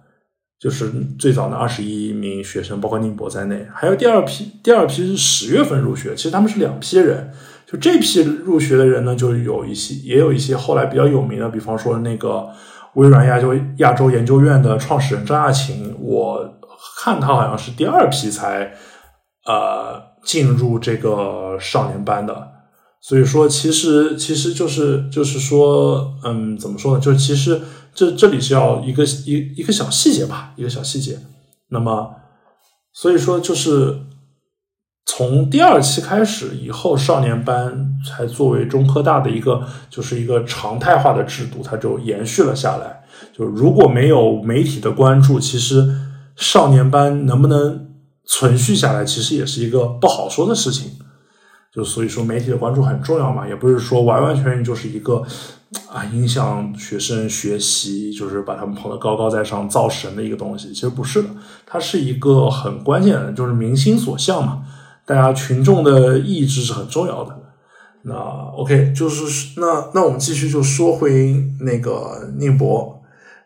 [0.60, 7.32] 就是最早的二十一名学生，包括宁博在内，还有第二批，第二批是十月份入学，其实他们是两批人。
[7.66, 12.48] 就这批入学的人呢，就有一些，也有一些后来比较有名的，比方说那个
[12.94, 16.48] 微软亚洲亚洲研究院的创始人张亚勤，我
[17.02, 18.72] 看他好像是第二批才
[19.46, 22.52] 呃进入这个少年班的。
[23.00, 27.00] 所以说，其实其实就是就是说，嗯，怎么说呢？
[27.00, 27.60] 就是其实
[27.92, 31.18] 这这里是要一个一一个小细节吧，一个小细节。
[31.70, 32.14] 那么，
[32.92, 34.02] 所以说就是。
[35.06, 43.04] 从第二期开始以后，少年班才作为中科大的一个，就是一个常态化的制度，它就延续了下来。
[43.32, 45.88] 就如果没有媒体的关注，其实
[46.34, 47.88] 少年班能不能
[48.24, 50.90] 存续下来，其实也是一个不好说的事情。
[51.72, 55.22] 就所以说，媒体的关注很重要嘛，也不是说完完全全就是一个
[55.88, 60.72] 啊影响学生学习，就是把他们捧得高高在上造神的一个东西。
[60.72, 61.28] 其实不是的，
[61.64, 64.64] 它是一个很关键的，就是民心所向嘛。
[65.06, 67.38] 大家群众的意志是很重要的。
[68.02, 68.14] 那
[68.56, 73.00] OK，就是那那我们继续就说回那个宁博。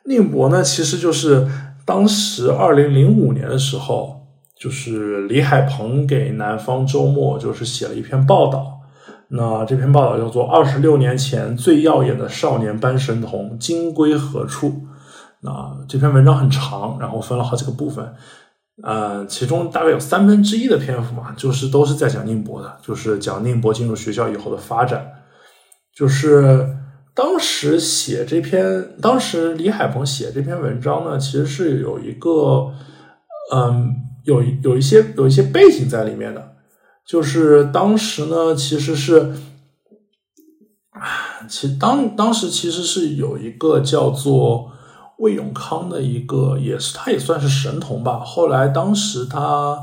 [0.07, 1.46] 宁博呢，其实就是
[1.85, 4.27] 当时二零零五年的时候，
[4.59, 8.81] 就是李海鹏给南方周末就是写了一篇报道。
[9.29, 14.69] 那这篇报道叫做《二十六年前最耀眼的少年班神童今归何处》。
[15.42, 18.13] 那这篇文章很长，然后分了好几个部分。
[18.83, 25.12] 呃，其中大概有三分之一的篇幅嘛，就是都是在讲宁波的，就是讲宁波进入学校以后的发展。
[25.94, 26.76] 就是
[27.14, 32.72] 当时写这篇，当时李海鹏写这篇文章呢，其实是有一个，
[33.52, 36.52] 嗯，有有一些有一些背景在里面的。
[37.06, 39.35] 就是当时呢，其实是，
[40.90, 44.72] 啊其当当时其实是有一个叫做。
[45.21, 48.21] 魏永康的一个也是，他也算是神童吧。
[48.25, 49.79] 后来当时他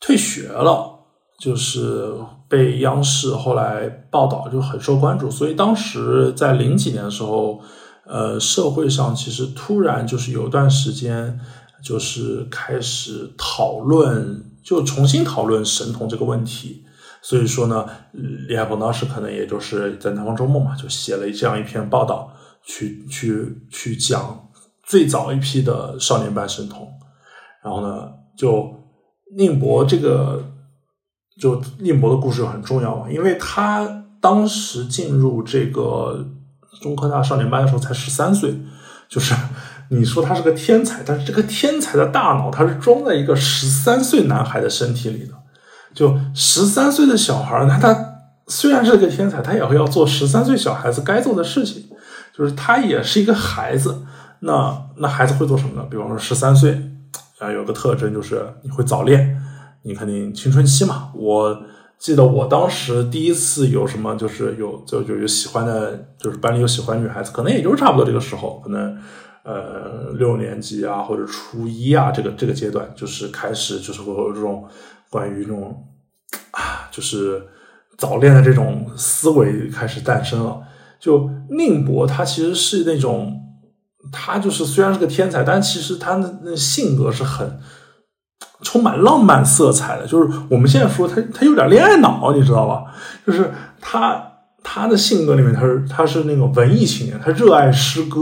[0.00, 0.98] 退学了，
[1.40, 2.12] 就是
[2.48, 5.30] 被央视后来报道就很受关注。
[5.30, 7.60] 所以当时在零几年的时候，
[8.06, 11.40] 呃，社会上其实突然就是有段时间，
[11.82, 16.84] 就是开始讨论，就重新讨论神童这个问题。
[17.22, 22.30] 所以说呢，李海鹏当时可能也就是在《南方周末》嘛，就写了这样一篇报道，
[22.66, 24.48] 去去去讲
[24.82, 26.88] 最早一批的少年班神童。
[27.62, 28.70] 然后呢，就
[29.36, 30.42] 宁博这个，
[31.40, 36.26] 就宁博的故事很重要嘛，因为他当时进入这个
[36.82, 38.54] 中科大少年班的时候才十三岁，
[39.08, 39.34] 就是
[39.88, 45.34] 你说他是个天才，但是这个天才的大脑他是装在一个十三岁男孩的身体里的，
[45.94, 51.88] 就十三岁的小孩，那他虽然是个天才，他也会要做十三岁小孩子该做的事情，
[52.36, 54.02] 就是他也是一个孩子，
[54.40, 55.86] 那那孩子会做什么呢？
[55.90, 56.90] 比方说十三岁。
[57.40, 59.36] 啊，有个特征就是你会早恋，
[59.82, 61.10] 你肯定青春期嘛。
[61.14, 61.62] 我
[61.98, 68.96] 记得我当时第一次有什么，就是有就就有喜欢的，就是班里有喜欢女孩子，可能也就是差不多这个时候，可能
[69.42, 74.64] 呃六年级啊或者初一啊这个这个阶段，就是开始就是会有这种
[75.10, 75.84] 关于这种
[76.52, 77.44] 啊就是
[77.98, 80.62] 早恋的这种思维开始诞生了。
[81.04, 83.40] 就宁博，他其实是那种。
[84.12, 87.58] 他就是虽然是个天才，但其实他的那性格是很
[88.60, 90.06] 充满浪漫色彩的。
[90.06, 92.84] 就是我们现在说他，他有点恋爱脑，你知道吧？
[93.26, 93.50] 就是
[93.80, 94.22] 他
[94.62, 98.20] 他的性格里面，他是他是那种文艺青年，他热爱诗歌。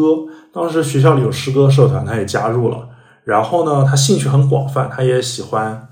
[0.54, 2.88] 当时学校里有诗歌社团，他也加入了。
[3.24, 5.88] 然后呢，他兴趣很广泛，他也喜欢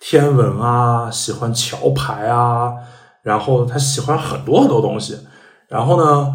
[0.00, 2.72] 天文啊，喜欢桥牌啊，
[3.24, 5.18] 然后他喜欢很多很多东西。
[5.72, 6.32] 然后呢，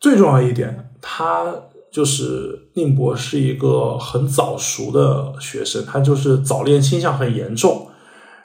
[0.00, 1.44] 最重要一点，他。
[1.92, 7.88] 就是宁博是一个很早熟的学生，他就是早恋倾向很严重。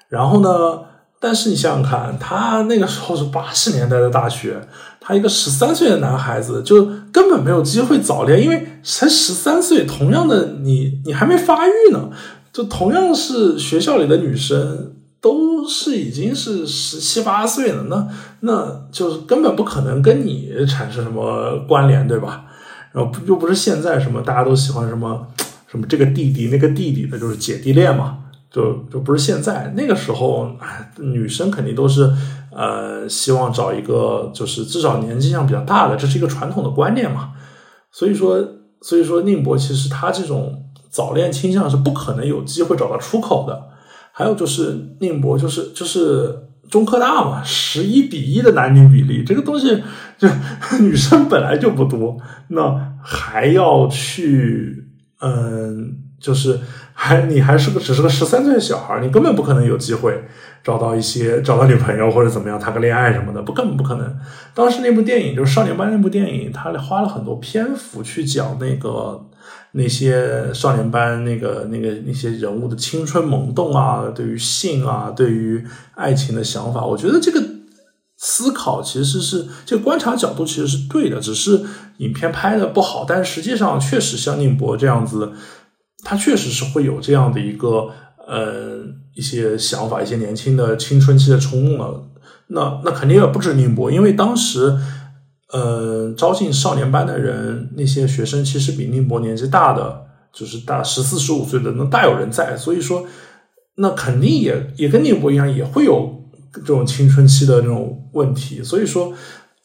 [0.10, 0.80] 然后呢，
[1.20, 4.60] 但是你想想看，他那个时候是八十年代的大学，
[5.00, 9.86] 他一个十三岁的男孩子就根本没有机会早恋，因为才十三岁。
[9.86, 12.10] 同样的，你你还没发育呢，
[12.52, 14.95] 就同样是学校里的女生
[15.26, 18.08] 都是已经是十七八岁了，那
[18.42, 22.46] 那就是根本不可能跟你产生什么关联，对吧？
[22.92, 25.26] 然后又不是现在什么大家都喜欢什么
[25.68, 28.20] 什么这个弟弟那个弟弟的，就是姐弟恋嘛，
[28.52, 32.08] 就就不是现在那个时候，哎女生肯定都是
[32.52, 37.32] 呃希望找一个就是至少年纪上比较大的，这是一个传统的观念嘛。
[37.92, 38.48] 所以说，
[38.82, 43.74] 所以说宁波其实他这种早恋倾向是不可能有机会找到出口的。
[44.16, 46.42] 还有就是宁波就是就是。
[46.68, 49.84] 中科大嘛，十一比一的男女比例，这个东西，
[50.18, 50.28] 就
[50.80, 54.84] 女生本来就不多，那还要去，
[55.22, 56.60] 嗯，就是
[56.92, 60.26] 还你还是个只是个十三岁的小孩，你根本不可能有机会
[60.64, 64.18] 找到一些找到女朋友或者怎么样谈个恋爱什么的，不根本不可能。
[64.56, 69.24] 当时那部电影就是少年班那部电影，他花了很多篇幅去讲那个。
[69.78, 75.62] 那些少年班那个那个那些人物的青春萌动啊，对于性啊，对于
[75.96, 77.44] 爱情的想法，我觉得这个
[78.16, 81.60] 思考其实是这个观察角度其实是对的，只是
[81.98, 83.04] 影片拍的不好。
[83.06, 85.34] 但是实际上，确实像宁波这样子，
[86.06, 87.90] 他确实是会有这样的一个
[88.26, 88.80] 呃
[89.14, 92.02] 一些想法，一些年轻的青春期的冲动了。
[92.48, 94.78] 那那肯定也不止宁波，因为当时。
[95.56, 102.58] 呃，招进少年班的人，那些学生其实比宁波年纪大的，就是大十四十五岁的，那大有人在。
[102.58, 103.06] 所以说，
[103.76, 106.14] 那肯定也也跟宁波一样，也会有
[106.52, 108.62] 这种青春期的那种问题。
[108.62, 109.14] 所以说，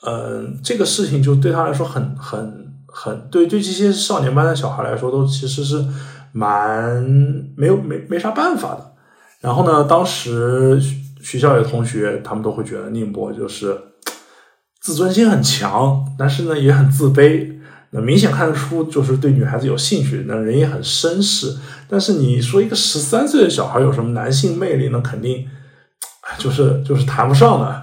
[0.02, 5.84] 呃，这个事情就对他来说很很很对，对这些少年班的小孩来说，都其实是
[6.30, 7.02] 蛮
[7.56, 8.92] 没有没没啥办法的。
[9.40, 10.80] 然后呢，当时
[11.20, 13.76] 学校里的同学，他们都会觉得宁波就是。
[14.80, 17.58] 自尊心很强，但是呢也很自卑。
[17.92, 21.56] 那明显看得出就是对女孩子有兴趣，那人也很绅士。
[21.88, 25.00] 但是你说一个十三岁的小孩有什么男性魅力呢？
[25.00, 25.44] 肯定
[26.38, 27.82] 就是就是谈不上的。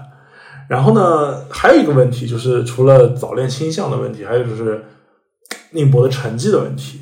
[0.70, 4.86] 然后呢，还有一个问题就是，除了早恋倾向的问题，还有就是
[5.72, 7.02] 宁波的成绩的问题。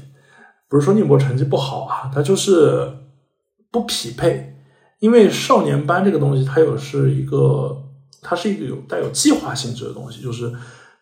[0.68, 2.90] 不是说宁波成绩不好啊，他就是
[3.72, 4.58] 不匹配。
[5.00, 7.84] 因为少年班这个东西，它有是一个。
[8.28, 10.52] 它是一个有带有计划性质的东西，就是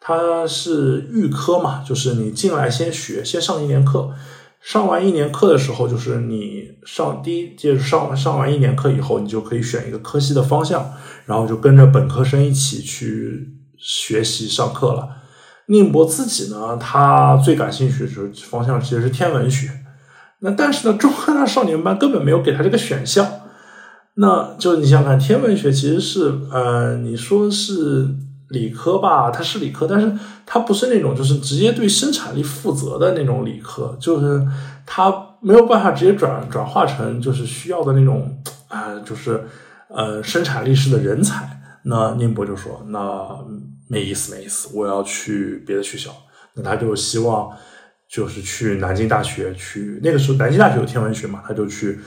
[0.02, 4.12] 它是预科嘛，就是你进来先学，先上一年课，
[4.60, 10.94] 上完一年课的时候，就是你上第一届上上完一年课以后，你就可以选一个科系的方向，
[11.26, 15.08] 然后就跟着本科生一起去学习上课了。
[15.68, 19.70] 宁波自己呢，他最感兴趣就是方向其实是天文学，
[20.40, 23.26] 那但是呢，中科大少年班根本没有给他这个选项。
[24.16, 28.08] 那就你想想看，天文学其实是，呃，你说是
[28.50, 30.12] 理科吧，它是理科，但是
[30.46, 34.46] 它不是那种就是直接对生产力负责的那种理科，就是
[34.86, 35.12] 它
[35.42, 38.38] 没有办法直接转转化成就是需要的那种
[38.68, 39.44] 啊，就是
[39.90, 41.60] 呃生产力式的人才。
[41.86, 43.28] 那宁波就说：“那
[43.90, 46.12] 没意思，没意思，我要去别的学校。”
[46.56, 47.50] 那他就希望
[48.10, 50.00] 就是去南京大学去。
[50.02, 52.00] 那个时候南京大学有天文学嘛，他就去，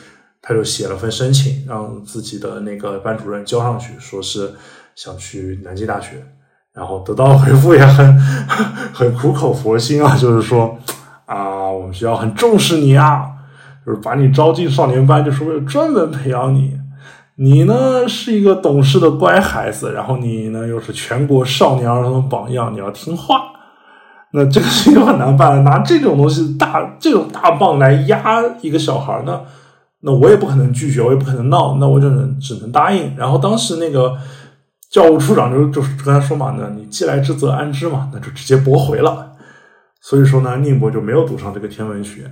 [0.47, 4.55] 他就写了份申请，让自己的那个班主任交上去，说是
[4.95, 6.25] 想去南京大学。
[6.73, 8.19] 然后得到回复也很
[8.95, 10.79] 很苦口婆心啊，就是说
[11.25, 13.27] 啊，我们学校很重视你啊，
[13.85, 16.79] 就是把你招进少年班，就是为了专门培养你。
[17.39, 23.43] 你呢是一个懂事的乖孩子，然后你呢又是全国少年儿童的榜样，你要听话。
[24.33, 29.41] 那这个事情很难办了，拿这种东西大这种大棒来压一个小孩呢
[30.01, 33.17] 那我也不可能拒绝，我也不可能闹，那我就能只能答应。
[33.17, 34.17] 然后当时那个
[34.91, 39.33] 教务处长就就是跟他说嘛，那你既来之则安之嘛，那就直接驳回了。
[40.01, 42.31] 所以说呢，宁波就没有读上这个天文学。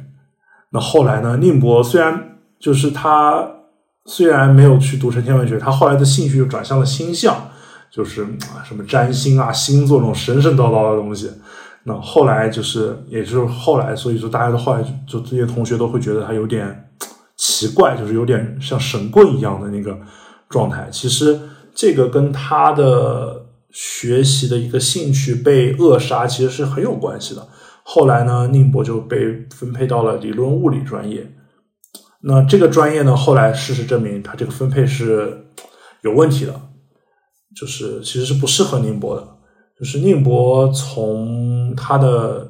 [0.71, 3.51] 那后来呢，宁波虽然就是他。
[4.07, 7.35] 虽然没有去读成天文学，他后来的兴趣又转向了星象，
[7.91, 11.31] 就是啊什么占星啊、星座这种神神叨叨的东西。
[11.85, 16.84] 那后来就是，也就是后来，所以说大家都后来就这些同学都会觉得他有点
[17.47, 19.99] 奇怪，就是有点像神棍一样的那个
[20.49, 20.89] 状态。
[20.91, 21.39] 其实
[21.75, 27.47] 这个跟他的学习的一个兴趣被扼杀，其实是很有关系的。
[27.83, 31.31] 后来呢，宁波就被分配到了理论物理专业。
[32.23, 33.15] 那这个专业呢？
[33.15, 35.45] 后来事实证明，它这个分配是
[36.01, 36.59] 有问题的，
[37.55, 39.29] 就是其实是不适合宁波的。
[39.79, 42.44] 就是宁波从他的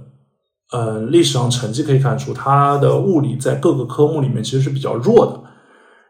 [0.75, 5.41] 呃历史上成绩可以看出，他的物理在各个科目里面其实是比较弱的。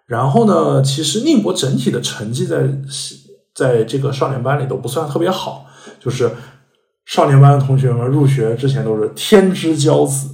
[0.06, 2.56] 然后呢，其实宁波整体的成绩在
[3.54, 5.66] 在这个少年班里都不算特别好，
[6.00, 6.30] 就是
[7.04, 10.30] 少年班的同学们入学之前都是天之骄子。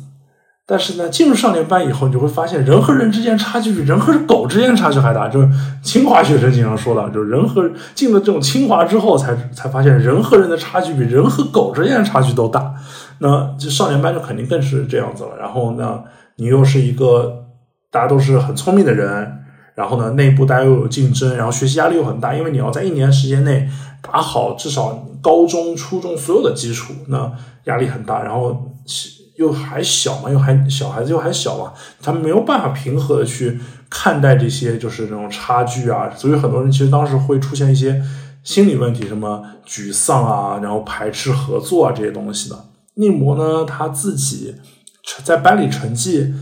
[0.66, 5.28] 但是呢，进入少年班以后，你就会发现人和人之间差距比人和狗之间差距还大。
[5.28, 5.48] 就是
[5.82, 12.72] 清华学生经常说的，就是人和进了这种清华之后，才才发现人和人的差距比人和狗之间的差距都大。
[13.20, 15.36] 那这少年班就肯定更是这样子了。
[15.38, 16.02] 然后呢，
[16.36, 17.46] 你又是一个
[17.90, 19.44] 大家都是很聪明的人，
[19.74, 23.68] 然后呢，内部大家又有竞争，然后学习压力又很大，因为你要在一年时间内
[24.02, 27.32] 打好至少高中、初中所有的基础，那
[27.64, 28.22] 压力很大。
[28.22, 28.66] 然后。
[29.36, 33.58] 又还小嘛，又还小孩子又还小嘛，他们没有办法平和的去
[33.88, 38.02] 看待这些就是那种差距啊，所以很多人其实当时会出现一些
[38.42, 42.56] 心理问题，什么沮丧啊，然后排斥合作啊这些东西的。
[42.94, 44.56] 宁波呢，他自己
[45.24, 46.34] 在班里成绩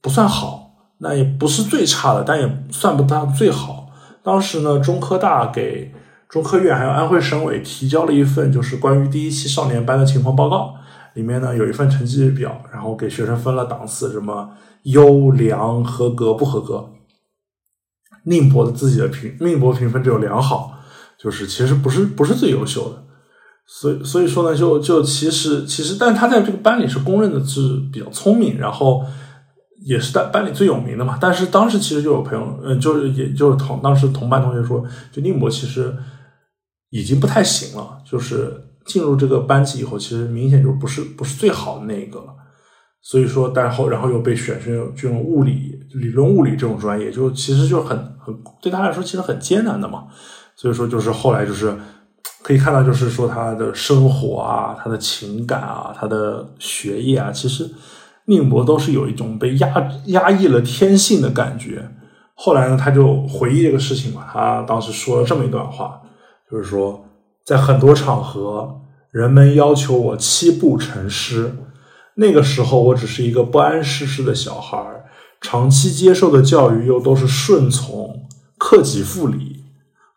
[0.00, 3.90] 不算好，那也不是最差的，但也算不到最好。
[4.22, 5.94] 当时呢，中科大给
[6.28, 10.74] 中科院还有安徽省委提交了一份就是关于第一期少年班的情况报告。
[11.14, 14.50] 里面呢有一份成绩表，然后给学生分了档次，什么
[14.84, 16.88] 优良、合格、不合格。
[18.24, 20.78] 宁波的自己的评，宁波评分只有良好，
[21.18, 23.02] 就是其实不是不是最优秀的。
[23.72, 29.04] 所以所以说呢，就就其实其实，但他在这个班里是公认的是比较聪明，然后
[29.86, 31.16] 也是在班里最有名的嘛。
[31.20, 35.94] 但是当时其实就有朋友，嗯，就是也就是同当时同班同学说，就宁波其实
[36.90, 38.66] 已经不太行了，就是。
[38.86, 42.34] 进入这个班级以后，其实明显就不是不是最好的那个了。
[43.02, 50.06] 所以说，然后然后又被选进这种物理、理论物理这种专业，就其实就很很对他来说其实很艰难的嘛。
[50.56, 51.76] 所以说，就是后来就是
[52.42, 57.70] 可以看到，就是说他的生活啊、他的情感啊、他的学业啊，其实
[58.26, 61.88] 宁波都是有一种被压压抑了天性的感觉。
[62.34, 66.00] 后来呢，他就回忆这个事情嘛，他当时说了这么一段话，
[66.50, 67.04] 就是说。
[67.42, 71.56] 在很多场合，人们要求我七步成诗。
[72.14, 74.78] 那个时候，我只是一个不谙世事的小孩，
[75.40, 79.49] 长期接受的教育又都是顺从、克己复礼，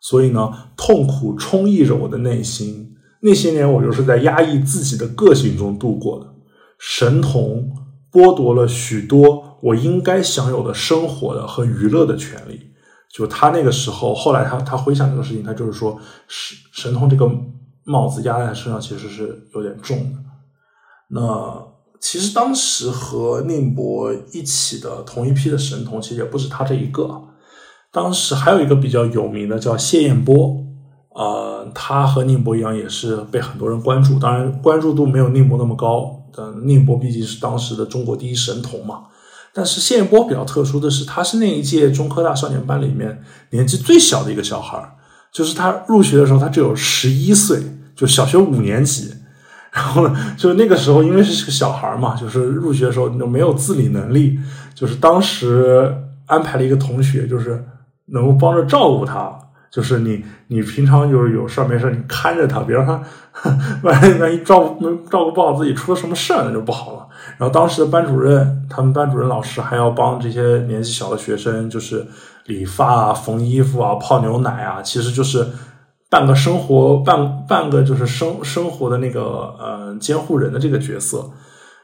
[0.04, 2.94] 所以呢，痛苦充溢着我的内心。
[3.20, 6.26] 那些年，我就是在压抑自己的个性中度过的。
[6.78, 7.72] 神童
[8.12, 12.60] 剥夺了许多我应该享有的生活的和娱乐的权利。
[13.10, 15.98] 就他那个时候，后来他他回想这个事情，他就是说
[16.28, 17.26] 神神童这个
[17.84, 20.18] 帽子压在他身上其实是有点重的。
[21.08, 21.66] 那
[21.98, 27.22] 其实当时和宁波一起的同一批的神童，其实也不止他这一个。
[27.94, 30.56] 当时还有一个比较有名的叫谢彦波，
[31.10, 36.20] 呃，他和宁波一样，也是被很多人关注，当然关注度没有宁波那么高。
[36.36, 39.04] 但宁波毕竟是当时的中国第一神童嘛。
[39.52, 44.90] 但是谢彦波比较特殊的是，他是那一届中科大少年班里面年纪最小的一个小孩儿
[45.30, 47.62] 就是他入学的时候，他只有十一岁，
[47.94, 49.14] 就小学五年级。
[49.70, 54.36] 然后呢就那个时候，因为是个小孩嘛，就是入学的时候就没有自理能力，
[54.74, 55.94] 就是当时
[56.26, 57.64] 安排了一个同学，就是
[58.06, 59.38] 能够帮着照顾他。
[59.70, 63.02] 就是你，你平常就是有事儿没事儿，你看着他，别让他
[63.82, 67.08] 万一万一照顾照顾不好自己，出了什么事儿那就不好了。
[67.38, 72.06] 然后当时的班主任，他们班主任老师还要帮这些年纪小的学生，就是
[72.46, 75.44] 理发啊、缝衣服啊、泡牛奶啊，其实就是
[76.08, 81.28] 半个生活半半个就是生生活的那个呃监护人的这个角色。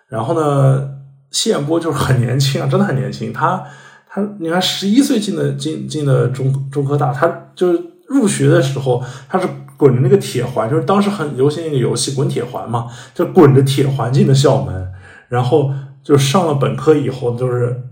[0.09, 0.91] 然后呢，
[1.33, 3.65] 谢彦波就是很年轻啊，真的很年轻，他。
[4.13, 9.47] 他你看，十一岁进的进进的中中科大，他就是入学的时候，他是
[9.77, 14.89] 滚着那个铁环，就是当时很流行一个游戏滚铁环嘛，就滚着铁环进的校门，
[15.29, 17.85] 然后就上了本科以后，就是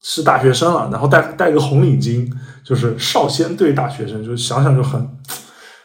[0.00, 2.30] 是大学生了，然后戴戴个红领巾，
[2.64, 5.08] 就是少先队大学生，就想想就很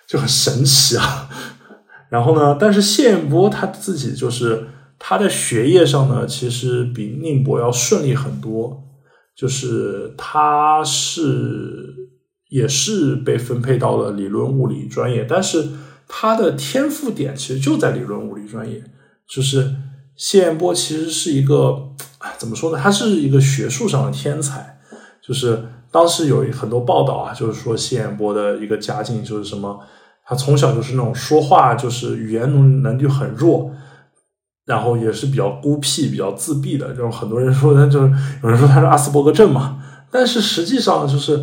[0.07, 1.27] 就很神奇啊。
[2.09, 4.67] 然后呢，但是谢彦波他自己就是
[4.99, 8.83] 他在学业上呢，其实比宁波要顺利很多。
[9.37, 11.93] 就是他是
[12.49, 15.67] 也是被分配到了理论物理专业，但是
[16.07, 18.83] 他的天赋点其实就在理论物理专业。
[19.27, 19.75] 就是
[20.15, 21.89] 谢彦波其实是一个
[22.39, 22.79] 怎么说呢？
[22.81, 24.79] 他是一个学术上的天才。
[25.21, 29.79] 就是当时有很多报道啊，就是说谢彦波的一个家境就是什么，
[30.25, 33.71] 他从小就是那种说话就是语言能能力很弱。
[34.67, 38.13] 然后也是比较孤僻、比较自闭的，就是很多人说他就是
[38.43, 39.77] 有人说他是阿斯伯格症嘛，
[40.11, 41.41] 但是实际上就是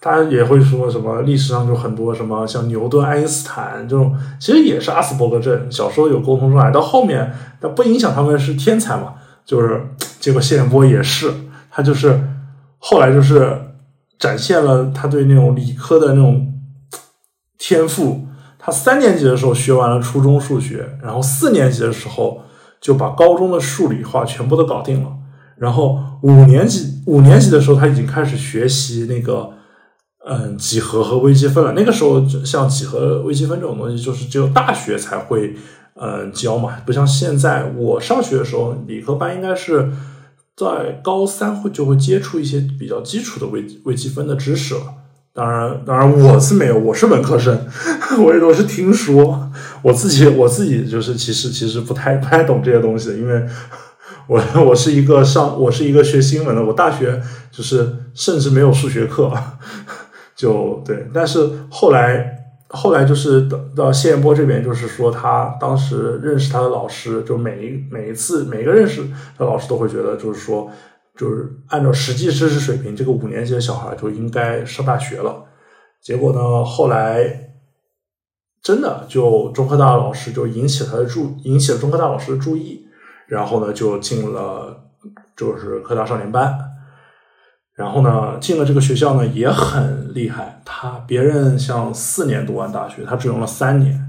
[0.00, 9.14] 大家也会说什么历史上就很多什么像牛顿、爱因斯坦这种，其实也是阿斯伯格症，小时候有沟通障碍，到后面但不影响他们是天才嘛，
[9.46, 9.80] 就是
[10.18, 11.32] 结果谢霆波也是，
[11.70, 12.20] 他就是
[12.78, 13.56] 后来就是
[14.18, 16.52] 展现了他对那种理科的那种
[17.56, 18.26] 天赋，
[18.58, 22.42] 他三年级的时候学完了初中数学，然后四年级的时候。
[22.84, 25.10] 就把高中的数理化全部都搞定了，
[25.56, 29.54] 然后五年级五年级的时候，他已经开始学习那个
[30.26, 31.72] 嗯几何和微积分了。
[31.72, 35.56] 那个时候，像几何、微积分这种东西，就是只有大学才会
[35.94, 37.72] 嗯教嘛，不像现在。
[37.74, 39.90] 我上学的时候，理科班应该是
[40.54, 44.82] 在高三会就会接触一些比较基础的微微积分的知识了。
[45.34, 47.66] 当然，当然我是没有，我是文科生，
[48.24, 49.50] 我也都是听说。
[49.82, 53.44] 我自己，我自己就是其实其实不太 不太懂这些东西的，因为
[54.28, 57.20] 我我是一个上我是一个学新闻的，我大学
[57.50, 59.28] 就是甚至没有数学课，
[60.36, 61.08] 就对。
[61.12, 69.02] 但是后来后来就是到到谢彦波这边，就是说他当时认识他的老师，就每一每一次每个认识
[69.36, 70.70] 的老师都会觉得，就是说。
[71.16, 75.44] 就是按照实际知识水平，这个五年级的小孩就应该上大学了。
[76.02, 77.52] 结果呢，后来
[78.62, 82.86] 真的就中科大老师就引起他的注，引起了中科大老师的注意，
[83.26, 84.84] 然后呢就进了
[85.36, 86.58] 就是科大少年班。
[87.74, 94.00] 然后呢进了这个学校呢也很厉害，他别人像四年读完大学，他只用了三年。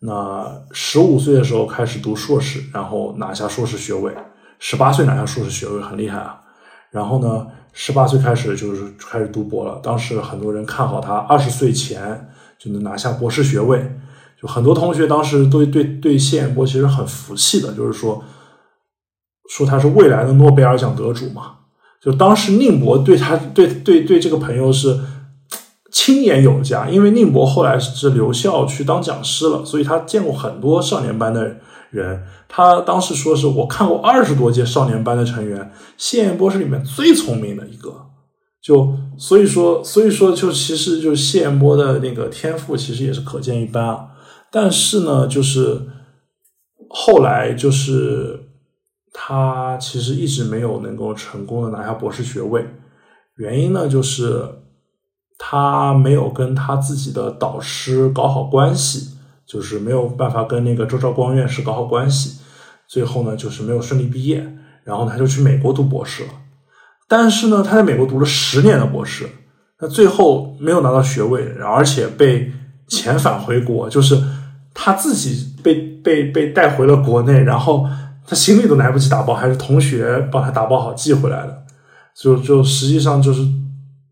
[0.00, 4.14] 那十五岁的时候开始读硕士，然后拿下硕士学位。
[4.58, 6.40] 十八岁拿下硕士学位很厉害啊，
[6.90, 9.80] 然后呢，十八岁开始就是开始读博了。
[9.82, 12.28] 当时很多人看好他二十岁前
[12.58, 13.98] 就能拿下博士学位，
[14.40, 18.24] 就很多同学当时都对对谢彦波其实很服气的，就是说
[19.48, 21.52] 说他是未来的诺贝尔奖得主嘛。
[22.00, 25.00] 就当时宁博对他对对对这个朋友是
[25.90, 31.60] 亲眼有加，因为宁博后来是留校去当讲师了，所以他见过很多少年班的人
[31.90, 32.24] 人。
[32.48, 38.06] 他当时说是我看过二十多届少年班的成员，谢彦波是里面最聪明的一个，
[38.62, 44.08] 就所以说，所以说就其实就谢彦波的那个天赋其实也是可见一斑啊。
[44.50, 45.82] 但是呢，就是
[46.88, 48.48] 后来就是
[49.12, 52.66] 他其实一直没有能够成功的拿下博士学位，
[53.36, 54.42] 原因呢就是
[55.36, 59.17] 他没有跟他自己的导师搞好关系。
[59.48, 62.38] 就是没有办法跟那个周兆光院士搞好关系，
[62.86, 64.46] 最后呢，就是没有顺利毕业，
[64.84, 66.30] 然后他就去美国读博士了。
[67.08, 69.26] 但是呢，他在美国读了十年的博士，
[69.80, 72.52] 那最后没有拿到学位，而且被
[72.88, 74.22] 遣返回国，就是
[74.74, 75.74] 他自己被
[76.04, 77.88] 被被带回了国内，然后
[78.26, 81.64] 他行李都来不及打包，还是同学帮他打包好寄回来的。
[82.14, 83.42] 就就实际上就是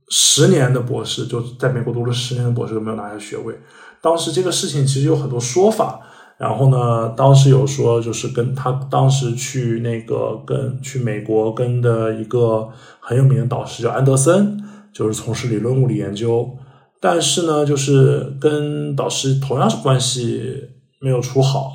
[0.08, 3.54] 十年的博士，就在美国读了十年的博士都没有拿下学位。
[4.00, 6.00] 当时这个事情其实有很多说法，
[6.38, 12.68] 然后呢，当时有说就是跟他当时去那个跟去美国跟的一个
[13.00, 14.58] 很有名的导师叫安德森，
[14.92, 16.56] 就是从事理论物理研究，
[17.00, 20.70] 但是呢，就是跟导师同样是关系
[21.00, 21.72] 没有处好，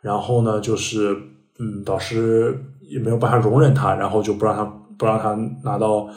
[0.00, 1.14] 然后呢，就是
[1.58, 4.64] 嗯，导师也没有办法容忍他，然后就不让他
[4.96, 6.08] 不让他拿到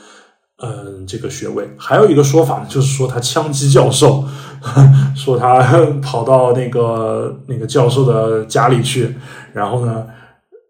[0.61, 1.69] 嗯这个学位。
[1.77, 4.23] 还有一个说法呢，就是说他枪击教授，
[5.15, 5.61] 说他
[6.01, 9.15] 跑到那个那个教授的家里去，
[9.53, 10.05] 然后呢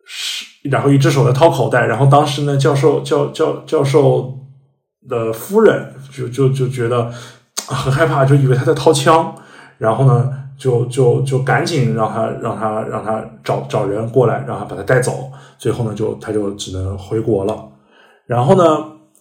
[0.05, 4.37] 是然后一只手在掏口袋，然后当时呢教授教教教授
[5.09, 7.11] 的夫人就就就觉得
[7.67, 9.35] 很害怕，就以为他在掏枪，
[9.77, 10.31] 然后呢。
[10.61, 15.31] 就就就赶紧让他让他让他找找人过来，让他把他带走。
[15.57, 17.67] 最后呢，就他就只能回国了。
[18.27, 18.63] 然后呢，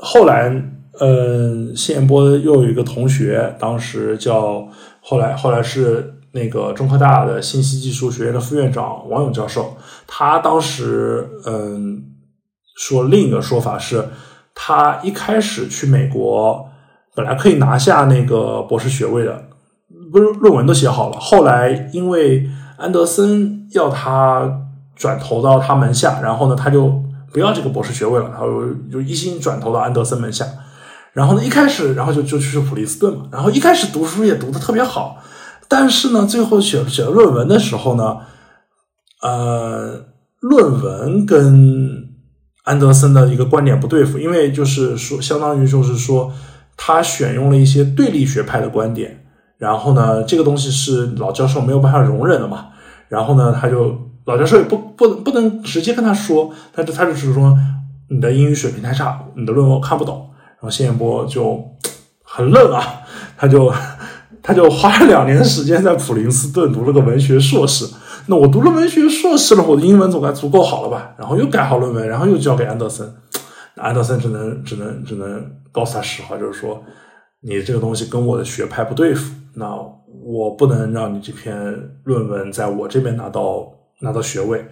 [0.02, 0.50] 后来，
[0.98, 4.66] 嗯，谢彦波又有一个同学，当时叫
[5.00, 9.76] 后来后来是那个中科大的信息技术学院的副院长王勇教授。
[10.06, 12.02] 他当时嗯
[12.76, 14.08] 说另一个说法是，
[14.54, 16.68] 他一开始去美国
[17.14, 19.44] 本来可以拿下那个博士学位的。
[20.12, 22.48] 不是论文都写好了，后来因为
[22.78, 24.62] 安德森要他
[24.96, 27.02] 转投到他门下，然后呢，他就
[27.32, 30.44] 不要这个博士学位了，然后就一心转投到安德森门下。
[31.12, 33.26] 然后呢，一开始，然后就就去普林斯顿嘛。
[33.32, 35.22] 然后一开始读书也读的特别好，
[35.68, 38.18] 但是呢，最后写写论文的时候呢，
[39.22, 40.04] 呃，
[40.40, 42.08] 论文跟
[42.62, 46.32] 安德森的一个观点不对付，因为就是说，相当于就是说，
[46.76, 49.24] 他选用了一些对立学派的观点。
[49.58, 52.68] 然后呢，这个东西是老教授没有办法容忍的嘛。
[53.08, 57.56] 然后呢，他就老教授也不不能不能直接跟他说，他就他就是说
[58.08, 60.28] 你的英语水平太差，你的论文我看不懂。
[60.60, 61.62] 然后谢彦波就
[62.22, 62.84] 很愣啊，
[63.36, 63.72] 他就
[64.42, 67.86] 他就花了两年时间在普林斯顿读了个文学硕士。
[68.26, 71.14] 那我读了文学硕士了，我的英文总该足够好了吧？
[71.18, 73.10] 然后又改好论文，然后又交给安德森，
[73.76, 76.82] 安德森只能只能只能告诉他实话，就是说
[77.40, 79.34] 你这个东西跟我的学派不对付。
[79.54, 79.74] 那
[80.22, 81.56] 我不能让你这篇
[82.04, 83.66] 论文在我这边拿到
[84.00, 84.66] 拿到学位，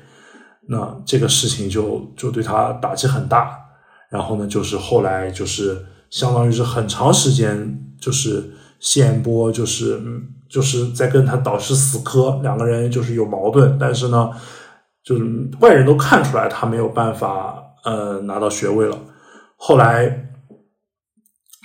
[0.68, 3.58] 那这个事情就就对他打击很大。
[4.10, 8.50] 然后呢，就是后来就是相当于是很长时间，就是
[8.80, 10.00] 谢彦波就是
[10.48, 13.76] 就是在跟他导师死磕，两个人就是有矛盾。
[13.78, 14.30] 但是呢，
[15.02, 15.24] 就是
[15.60, 18.98] 外人都看出来他没有办法呃拿到学位了。
[19.56, 20.24] 后来。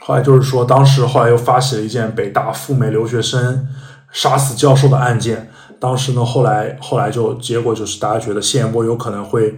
[0.06, 3.66] 后来就是说，当时后来又发起了一件北大赴美留学生
[4.12, 5.50] 杀死教授的案件。
[5.84, 9.54] 当时呢，后来后来就结果就是大家觉得谢彦波有可能会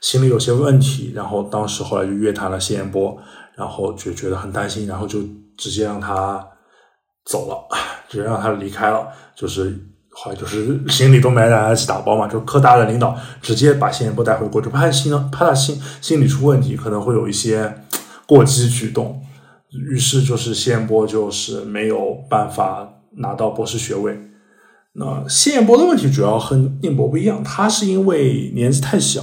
[0.00, 3.14] 心里有些问题，然后当时后来就约谈了谢彦波，
[3.56, 5.18] 然后就觉得很担心，然后就
[5.58, 6.42] 直接让他
[7.26, 7.68] 走了，
[8.08, 9.06] 直接让他离开了。
[9.36, 9.78] 就是
[10.12, 17.84] 后来就是行李都没来得及打包嘛，就科大的领导直接把谢彦波带回国，就怕心怕他心心理出问题，可能会有一些
[18.24, 19.22] 过激举动。
[19.68, 22.88] 于是就是谢彦波就是没有办法
[23.18, 24.18] 拿到博士学位。
[24.94, 29.22] 那谢彦波的问题主要和宁博不一样，他是因为年纪太小，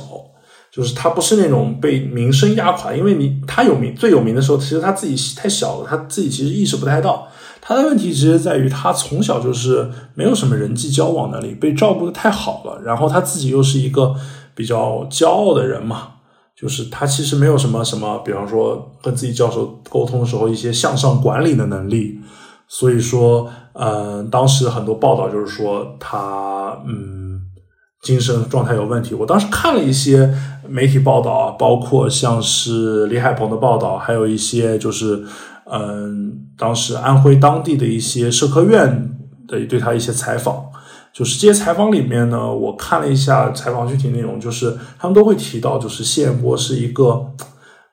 [0.72, 2.93] 就是他不是那种被名声压垮。
[2.93, 7.28] 因为你他有名最有名的时候，其实他自己太小了，他自己其实意识不太到。
[7.59, 12.82] 他的问题其实在于他从小就是没有什么人际交往能力，被照顾的太好了。
[12.84, 14.15] 然后他自己又是一个
[14.55, 16.13] 比较骄傲的人嘛。
[16.55, 22.20] 就是他其实没有什么什么，比方说跟自己教授沟通的时候一些向上管理的能力，
[22.68, 23.47] 所以说，
[23.80, 27.41] 嗯，当时很多报道就是说他嗯
[28.01, 29.13] 精神状态有问题。
[29.13, 30.34] 我当时看了一些
[30.67, 35.23] 媒体报道啊，包括像是李海鹏的报道，还有一些就是
[35.71, 39.11] 嗯当时安徽当地的一些社科院
[39.47, 40.65] 的对他一些采访。
[41.13, 47.25] 就是这些采访里面呢，我看了一下采访具体内容，就是他们都会提到，就是谢彦波是一个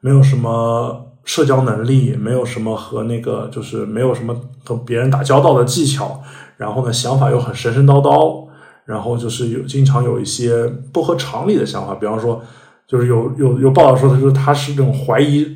[0.00, 6.22] 没有什么社交能力，没有什么和那个就是没有什么和别人打交道的技巧，
[6.56, 8.46] 然后呢想法又很神神叨叨，
[8.84, 12.42] 然后就是有经常有一些不合常理的想法，比方说
[12.86, 15.46] 就是有有有报道说他说他是这种怀疑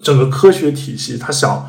[0.00, 1.68] 整个科学体系，他想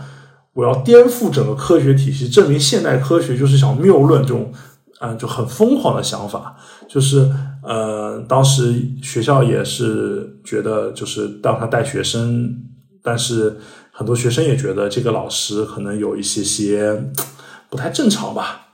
[0.53, 4.51] 我要颠覆整个科学体系，证明现代科学就是想谬论这种。
[4.99, 6.55] 嗯，就很疯狂的想法，
[6.89, 7.29] 就是
[7.61, 12.51] 呃，当时学校也是觉得，就是让他带学生，
[13.07, 13.57] 但是
[13.91, 17.05] 很多学生也觉得这个老师可能有一些些
[17.69, 18.67] 不太正常吧。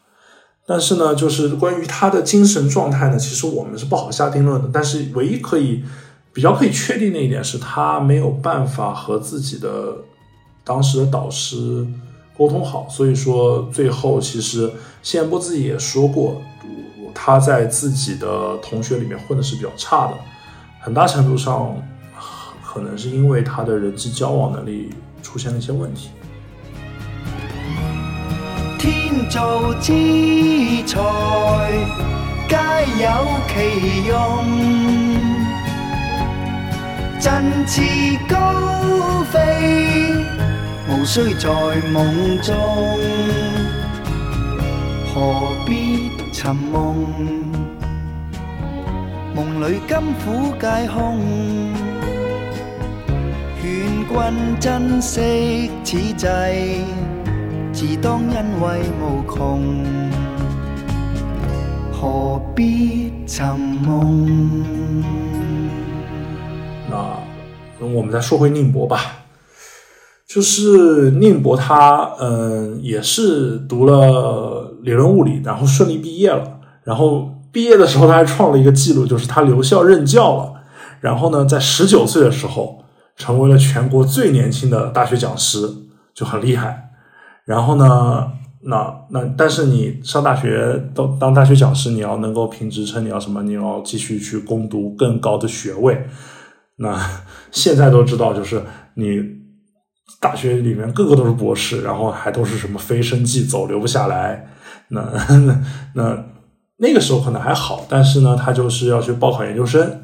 [0.66, 4.70] 但是呢，就是关于他的精神状态呢，其实我们是不好下定论的。
[4.74, 5.84] 但是唯一可以
[6.34, 9.98] 比较可以确定的一点是，他没有办法和自己的
[10.64, 11.86] 当时的导师。
[12.36, 14.68] 沟通好，所以说最后其实
[15.04, 16.42] 谢彦波自己也说过，
[17.14, 20.14] 他在自己的同学里面混的是比较差的，
[20.82, 21.78] 很大程度上
[22.74, 24.90] 可能是因为他的人际交往能力
[25.22, 26.10] 出现了一些问题。
[28.80, 29.94] 天造之
[30.88, 31.00] 材，
[32.50, 32.58] 皆
[33.04, 33.08] 有
[33.48, 34.18] 其用，
[37.20, 37.84] 振翅
[38.28, 40.16] 高飞，
[40.90, 41.48] 无需在
[41.92, 42.56] 梦中，
[45.14, 47.06] 何必寻梦？
[49.36, 51.20] 梦里甘苦皆空，
[54.04, 56.28] 君珍惜此际，
[57.72, 59.84] 自当欣慰无穷。
[61.92, 63.46] 何必寻
[63.82, 65.04] 梦？
[66.90, 67.18] 那
[67.80, 69.00] 我们再说回宁波吧，
[70.28, 80.54] 就是宁博他嗯也是读了理论物理，然后顺利毕业了，然后毕业的时候他还创了一个记录，就是他留校任教了，
[81.00, 82.83] 然后呢在十九岁的时候
[83.18, 85.70] 成为了全国最年轻的大学讲师，
[86.14, 86.92] 就很厉害。
[87.46, 88.32] 然后呢？
[88.66, 93.44] 那那，但是你上大学当当大学讲师，你要能够评职称，你要什么？
[93.44, 96.08] 你要继续去攻读更高的学位。
[96.78, 96.98] 那
[97.52, 99.22] 现在都知道，就是你
[100.22, 104.48] 大学里面个个都是博士，然后还都是什么飞升即走，留不下来。
[104.88, 105.02] 那
[105.46, 105.62] 那
[105.96, 106.26] 那
[106.78, 110.03] 那个时候可能还好，但是呢，他就是要去报考研究生。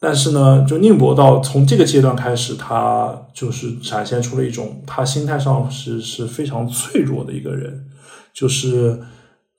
[0.00, 7.84] 但是呢，就宁博到从这个阶段开始，他就是展现出了一种他心态上是是非常脆弱的一个人，
[8.32, 8.98] 就是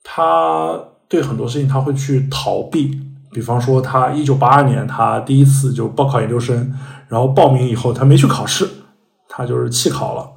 [0.02, 0.76] 他
[1.08, 3.00] 对很多事情他会去逃避。
[3.30, 6.74] 比方说，他一九八二年他第一次就报考研究生，
[7.08, 8.68] 然后报名以后他没去考试，
[9.28, 10.28] 他就是弃考了。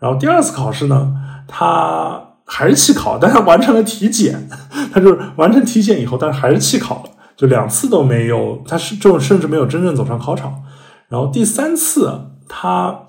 [0.00, 1.14] 然后第二次考试呢，
[1.46, 4.48] 他还是弃考，但他完成了体检，
[4.92, 7.10] 他就是完成体检以后，但是还是弃考了。
[7.36, 10.62] 就两次都没有，他是就甚至没有真正走上考场。
[11.08, 12.10] 然后第三次，
[12.48, 13.04] 他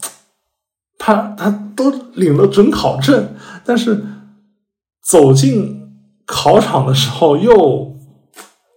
[0.98, 4.04] 他他都领了准考证，但是
[5.04, 5.90] 走进
[6.26, 7.96] 考场的时候，又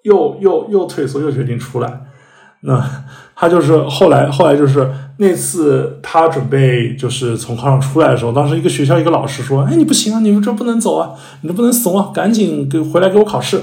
[0.05, 2.03] 又又又退缩，又决定出来。
[2.62, 2.84] 那
[3.34, 13.62] 他就是后来后来就是那次他准备就是从考场出来的时候，当时一个学校一个老师说：“哎，你不行啊，你们这不能走啊，你这不能怂啊，赶紧给回来给我考试。”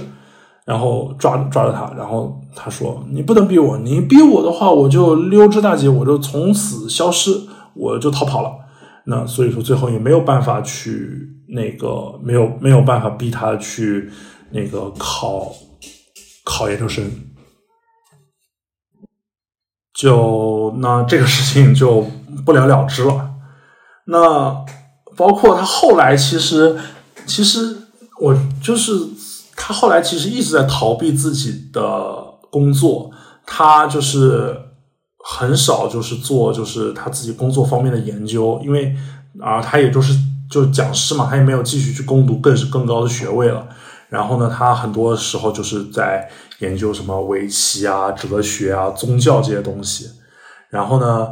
[0.65, 7.41] 然后抓抓着他，然后他说：“你不能逼我，你逼我的话，我就溜之大吉，我就从此消失，
[7.75, 8.51] 我就逃跑了。”
[9.05, 14.09] 那所以说，最后也没有办法去那个，没有没有办法逼他去
[14.49, 15.53] 那个考
[16.43, 17.07] 考研究生。
[19.93, 22.03] 就那这个事情就
[22.43, 23.35] 不了了之了。
[24.07, 24.65] 那
[25.15, 26.75] 包括他后来，其实
[27.27, 27.77] 其实
[28.19, 28.91] 我就是。
[29.55, 31.81] 他后来其实一直在逃避自己的
[32.51, 33.09] 工作，
[33.45, 34.55] 他就是
[35.23, 38.95] 很少就是做就是他自己工作方面的研究，因为
[39.41, 40.13] 啊，他也就是
[40.51, 43.67] 就是讲师嘛，他也没有继续去攻读更是更高的学位了。
[44.09, 46.29] 然后呢，他很多时候就是在
[46.59, 50.09] 研究什么围棋啊、哲学啊、宗教这些东西。
[50.69, 51.29] 然后呢，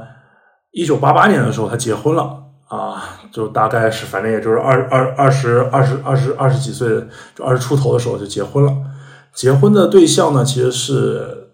[0.71, 2.42] 一九八八年的时候，他结婚了。
[2.67, 6.89] 啊，就大概是，反正也就是二二二十二十二十二十几岁，
[7.35, 8.73] 就二十出头的时候就结婚了。
[9.31, 11.49] 结婚的对象呢，其实是，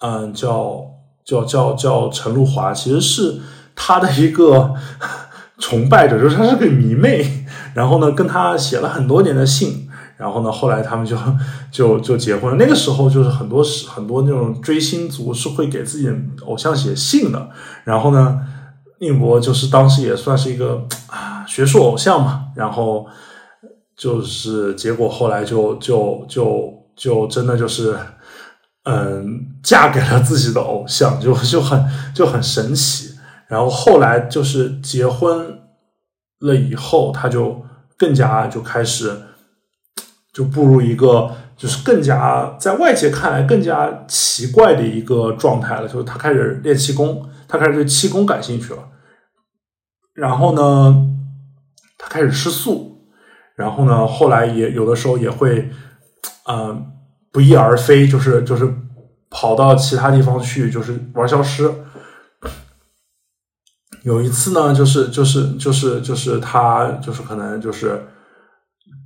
[0.00, 0.84] 嗯，叫
[1.24, 3.40] 叫叫叫陈露华，其实是
[3.74, 4.74] 他的一个
[5.58, 7.46] 崇拜者，就是他是个迷妹。
[7.72, 9.88] 然后呢，跟他写了很多年的信。
[10.18, 11.16] 然后呢，后来他们就
[11.70, 12.56] 就就结婚了。
[12.58, 16.10] 那个时候，就是很多是很多那种追星族是会给自己
[16.44, 17.48] 偶像写信的。
[17.84, 18.40] 然后呢。
[19.00, 23.06] 宁波就是当时也算是一个啊学术偶像嘛，然后
[23.96, 27.96] 就是结果后来就就就就真的就是
[28.84, 31.82] 嗯嫁给了自己的偶像，就就很
[32.14, 33.14] 就很神奇。
[33.48, 35.58] 然后后来就是结婚
[36.40, 37.64] 了以后，他就
[37.96, 39.10] 更加就开始
[40.32, 47.26] 就步入一个就是更加在外界看来更加奇怪的一个状态了，就是他开始练气功。
[47.48, 48.78] 他开始对气功感兴趣了，
[50.20, 51.06] 然后呢，
[51.96, 53.06] 他开始吃素，
[53.56, 55.70] 然后呢，后来也有的时候也会，
[56.46, 56.92] 嗯，
[57.32, 58.70] 不翼而飞，就是就是
[59.30, 61.72] 跑到其他地方去，就是玩消失。
[64.02, 68.06] 有一次呢，就是就是就是就是他就是可能就是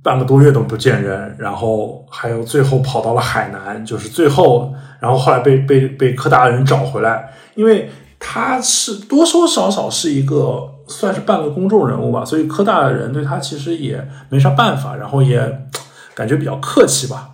[0.03, 7.89] 半个多月都不见人，然后还有最后跑到了海南，就是最后，然后后来被被被科大人找回来，因为。
[8.17, 15.67] 他是多多少少是一个算是半个公众人物吧，所以科大的人对他其实也没啥办法，然后也
[16.13, 17.31] 感觉比较客气吧。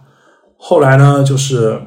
[0.58, 1.82] 后来呢，就是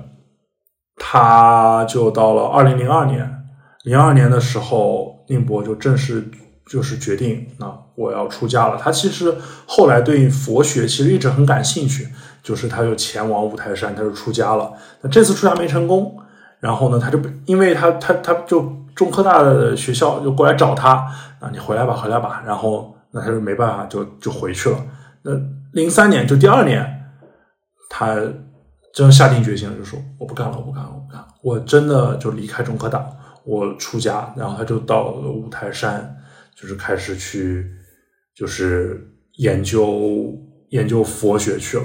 [0.96, 3.44] 他就到了二零零二年，
[3.84, 6.28] 零二年的时候，宁波就正式
[6.70, 8.76] 就是决定，那我要出家了。
[8.76, 9.34] 他其实
[9.66, 12.08] 后来对佛学其实一直很感兴趣，
[12.42, 14.72] 就是他就前往五台山，他就出家了。
[15.02, 16.16] 那这次出家没成功，
[16.60, 21.06] 然后呢，他就因为他他他就中科大的学校就过来找他
[21.40, 22.42] 啊，你回来吧，回来吧。
[22.46, 24.76] 然后那他就没办法，就就回去了。
[25.22, 25.32] 那
[25.72, 27.12] 零三年就第二年，
[27.90, 28.16] 他
[28.92, 33.04] 真下定决心了，就说我不干了，我不干了，我不干了，我真的就离开中科大，
[33.44, 34.32] 我出家。
[34.36, 36.16] 然后他就到了五台山，
[36.54, 37.66] 就是开始去
[38.34, 39.06] 就是
[39.38, 40.32] 研究
[40.70, 41.84] 研究佛学去了。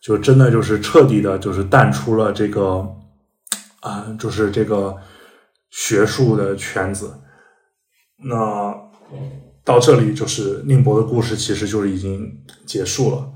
[0.00, 2.86] 就真的就是彻底的，就是淡出了这个，
[3.80, 4.96] 啊，就是这个
[5.70, 7.20] 学术的圈子。
[8.18, 8.74] 那
[9.64, 13.32] 到这里，就是宁波的故事，其实就是已经结束了。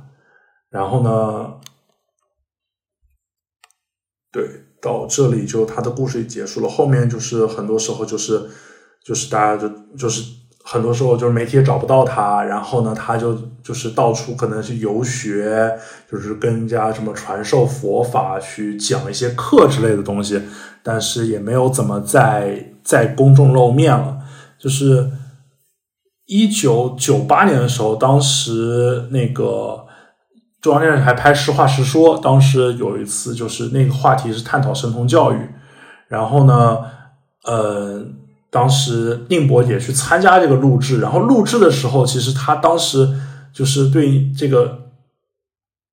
[0.70, 1.60] 然后呢，
[4.32, 6.68] 对，到这里就他的故事结束了。
[6.68, 8.48] 后面就是很多时候就是
[9.04, 10.39] 就是大家就就是。
[10.62, 15.72] 很多时候就是媒体也找不到他，然后呢，他就就是到处可能是游学，
[16.08, 20.40] 就是跟人家什么传授佛法，去讲一些课之类的东西，
[20.82, 24.18] 但是也没有怎么在在公众露面了。
[24.58, 25.10] 就是
[26.26, 29.86] 一九九八年的时候，当时那个
[30.60, 35.38] 中央电视台拍《实话实说》，当时有一次就是那个话题是探讨神童教育，
[36.06, 36.78] 然后呢，
[37.44, 38.04] 呃。
[38.50, 43.08] 当时宁波也去参加这个录制，然后录制的时候，其实他当时
[43.52, 44.90] 就是对这个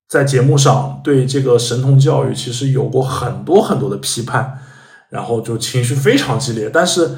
[0.09, 4.59] 在节目上对这个神童教育其实有过很多很多的批判，
[5.09, 6.67] 然后就情绪非常激烈。
[6.73, 7.11] 但是，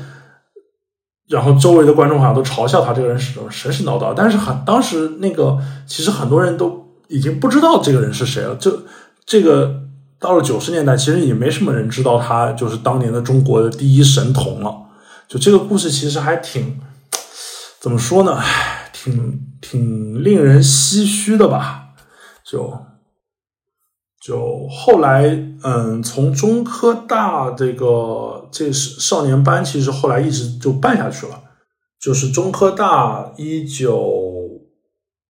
[1.29, 4.13] 然后周围的观众好像都嘲笑他这个人是神神叨叨。
[4.13, 8.57] 但是很当时那个其实很多人都已经不知道这个人是谁了。
[8.59, 8.83] 这
[9.25, 9.83] 这个
[10.19, 14.88] 到了九十年代，其实也没什么人知道他就是当年的中国的第一神童了。
[15.29, 16.81] 就这个故事其实还挺，
[17.79, 18.33] 怎么说呢？
[18.33, 21.89] 唉，挺挺令人唏嘘的吧。
[22.43, 22.75] 就
[24.19, 25.27] 就后来，
[25.61, 31.43] 嗯，从中科大这个这是少年班，其实后来一直就办下去了。
[32.01, 34.49] 就是中科大一九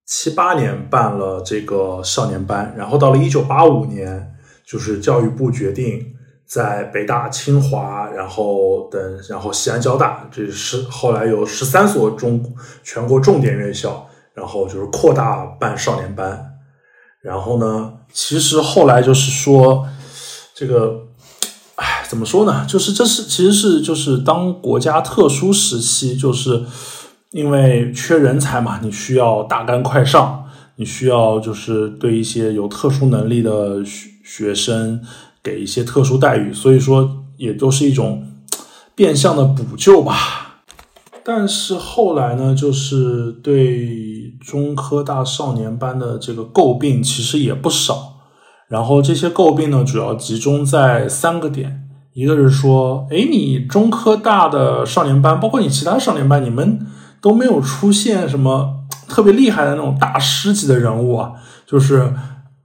[0.06, 4.34] 七八年办了这个少年班，然后到了一九八五年，
[4.66, 6.14] 就是教育部决定。
[6.52, 12.44] 在北大、清华，然后等，然后西安交大，这是后来有十三所中
[12.82, 16.56] 全国重点院校，然后就是扩大办少年班。
[17.22, 19.86] 然后呢，其实后来就是说，
[20.52, 21.02] 这个，
[21.76, 22.66] 哎，怎么说呢？
[22.66, 26.64] 就是这是其实是就是当国家特殊时期，就是
[27.30, 35.00] 因为缺人才嘛，你需要大干快上，你需要就是对一些有特殊能力的学学生。
[35.42, 38.26] 给一些特殊待遇，所以说也都是一种
[38.94, 40.62] 变相的补救吧。
[41.24, 48.16] 但是后来呢，就是对中科大少年班的这个诟病其实也不少。
[48.68, 56.86] 然后这些诟病呢，主要集中在三个点：一个是说，哎，你中科大的少年班，包括你其他少年班，你们
[57.20, 61.32] 都没有出现什么特别厉害的那种大师级的人物啊，
[61.66, 62.12] 就是。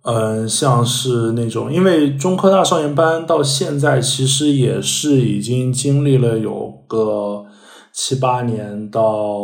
[0.07, 7.43] 嗯，像是那种，因为中科大少年班到现在其实也是已经经历了有个
[7.91, 9.39] 七八年，到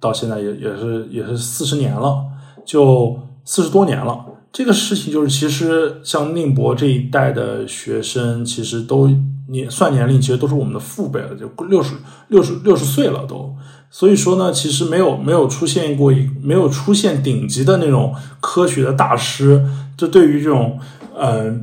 [0.00, 2.24] 到现在也也是也是四十年了，
[2.66, 4.26] 就四十多年了。
[4.52, 9.08] 这个事情就是，其实像宁博这一代的学生，其实都
[9.48, 11.94] 年算年龄，其实都是我们的父辈了，就六十
[12.26, 13.54] 六十六十岁了都。
[13.92, 19.64] 所以说呢，其实没有没有出现过一没有出现顶级的那种科学的大师。
[20.00, 20.80] 这对于这种，
[21.14, 21.62] 嗯，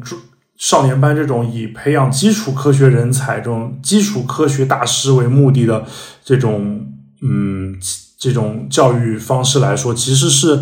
[0.58, 5.84] 少年班这种以培养基础科学人才、这种基础科学大师为目的的
[6.24, 6.86] 这种，
[7.24, 7.76] 嗯，
[8.20, 10.62] 这种教育方式来说，其实是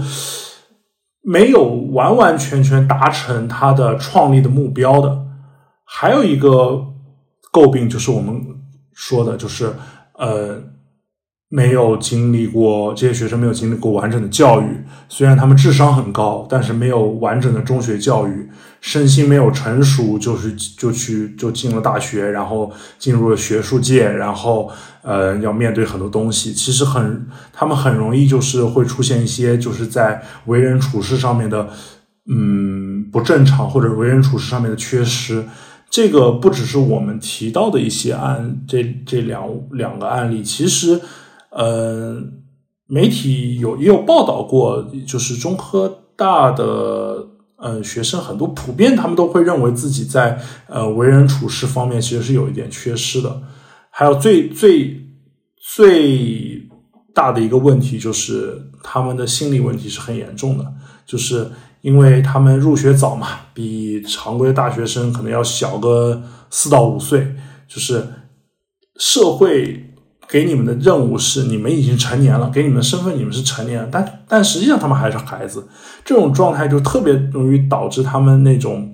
[1.21, 5.25] 没有完完全全达成他的创立的目标的。
[5.83, 6.93] 还有一个
[7.51, 8.41] 诟病就是我们
[8.93, 9.73] 说的，就是，
[10.13, 10.74] 呃。
[11.47, 14.65] 没有经历过这些学生没有经历过完整的教育，
[15.07, 18.49] 虽然他们智商很高，但是没有完整的中学教育，
[18.81, 24.69] 身心没有成熟，就是就去就进了大学，然后进入了学术界，然后
[25.03, 31.69] 呃要面对很多东西，其实很他们很容易就是会出现一些就是在为人处事上面的
[32.27, 35.45] 嗯不正常或者为人处事上面的缺失。
[35.91, 40.99] 这个不只是我们提到的一些案，这这两两个案例，其实。
[41.57, 42.43] 嗯，
[42.87, 47.25] 媒体有也有报道过，就是中科大的
[47.57, 50.37] 嗯学生很多，普遍他们都会认为自己在
[50.67, 53.41] 呃为人处事方面其实是有一点缺失的。
[53.89, 55.07] 还有最最
[55.57, 56.61] 最
[57.13, 60.73] 大的一个问题就是他们的心理问题是很严重的，
[61.05, 61.49] 就是
[61.79, 67.35] 因为他们入学早嘛，比常规大学生可能要小个四到五岁，
[67.67, 68.05] 就是
[68.97, 69.84] 社会
[70.27, 75.67] 给你们的任务是你们已经成年了，给你们身份你们是成年，但但实际上他们还是孩子，
[76.03, 78.91] 这种状态就特别容易导致他们那种。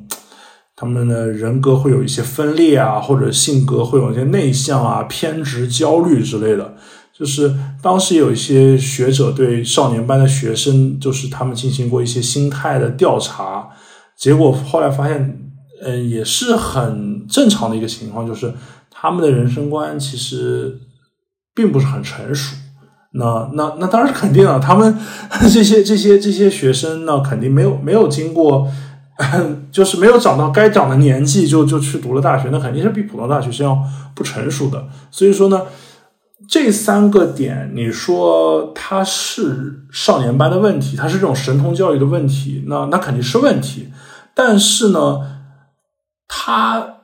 [0.73, 6.73] 他们的人格会有一些分裂啊，或者性格会有一些内向啊、偏执、焦虑之类的。
[7.13, 7.53] 就是
[7.84, 13.69] 当时有一些学者对少年班的学生，就是他们进行过一些心态的调查，
[14.17, 15.39] 结果后来发现，
[15.84, 18.51] 嗯，也是很正常的一个情况，就是
[18.89, 20.79] 他们的人生观其实
[21.54, 22.56] 并不是很成熟。
[23.14, 24.97] 那那那当然是肯定了，他们
[25.52, 28.68] 这些这些这些学生呢，肯定没有没有经过。
[29.72, 33.78] 就是没有长到该长的年纪就就去读了大学，那肯定是比普通大学生要
[34.16, 34.88] 不成熟的。
[35.12, 35.62] 所以说呢，
[36.47, 43.89] 这三个点，你说他是少年班的问题，他是这种神童教育的问题，那那肯定是问题。
[44.34, 45.20] 但是呢，
[46.28, 47.01] 他。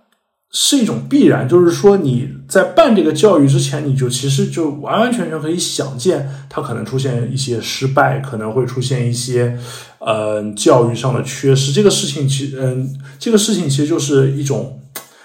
[0.60, 9.56] 是一种必然，就是说你在办这个教育之前，你就其实就完完全全可以想见，它可能出现一些失败，可能会出现一些，
[10.00, 11.72] 呃，教育上的缺失。
[11.72, 12.90] 这个事情其嗯，
[13.20, 14.80] 这个事情其实就是一种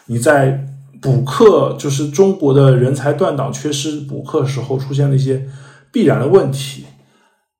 [0.04, 0.66] 你在
[1.00, 5.48] 补课，就是中国的人才断档、缺失补课时候出现的一些
[5.90, 6.84] 必然的问题。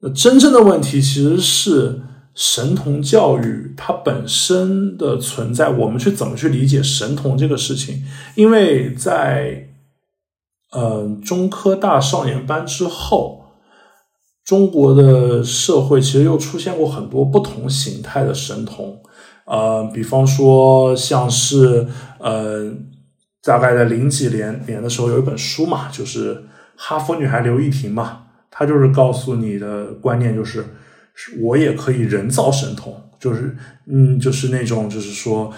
[0.02, 2.02] 那真正的问题其实是。
[2.34, 8.02] 神童教育它本身的存在，我们去怎么去理解神童这个事情？
[8.34, 9.68] 因为在
[10.70, 13.44] 呃中科大少年班之后，
[14.46, 19.02] 中国的社会其实又出现过很多不同形态的神童，
[19.44, 21.86] 呃，比方说像是
[22.18, 22.72] 呃
[23.42, 26.44] 大概在零几年年的时候有一本书嘛，就是
[26.76, 30.64] 哈佛女孩刘亦婷嘛，她就是告诉你的观念就是。
[31.40, 33.56] 我也可以人造神童，就是
[33.86, 35.52] 嗯，就是那种，就是说，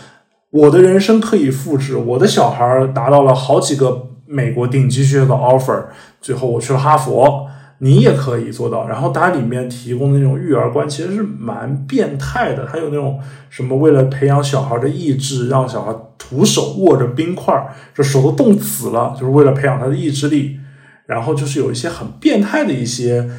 [0.51, 1.97] 我的人生可以复制。
[1.97, 5.85] 我的小孩儿达到了好几个美国顶级学校的 offer，
[6.21, 7.47] 最后我去了哈佛，
[7.79, 8.87] 你也可以做到。
[8.89, 17.55] 然后它里面提供的那种育儿观其实是蛮变态的，还有那种什么为了培养小孩的意志，让小孩徒手握着冰块，
[17.95, 20.59] 这手都冻紫了，就是为了培养他的意志力。
[21.07, 23.31] 然后就是有一些很变态的一些。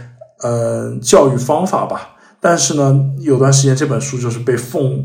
[0.45, 5.03] 呃，教育方法吧，但是呢，有段时间这本书就是被奉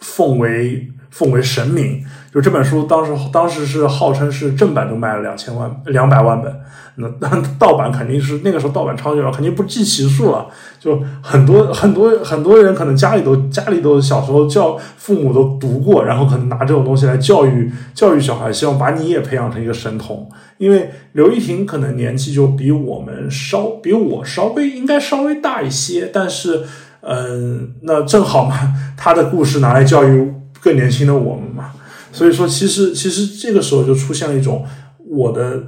[0.00, 2.02] 奉为奉为神明，
[2.32, 6.60] 就这本书当时当时是号称是正版就卖了两千万两百万本。
[6.96, 7.08] 那
[7.58, 10.46] 盗版肯定是那个时候盗版猖獗了，肯定不计其数了。
[10.78, 20.30] 就很多很多很多人可能家里都家里都小时候教父母都读过，然后可能拿这种东西来教育教育小孩，希望把你也培养成一个神童。
[20.58, 26.62] 因为刘亦婷可能年纪就比我们稍比我稍微应该稍微大一些，但是
[27.00, 30.30] 嗯，那正好嘛，他的故事拿来教育
[30.60, 31.70] 更年轻的我们嘛。
[32.12, 34.64] 所以说，其实其实这个时候就出现了一种
[34.98, 35.60] 我的。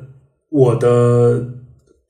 [0.51, 1.45] 我的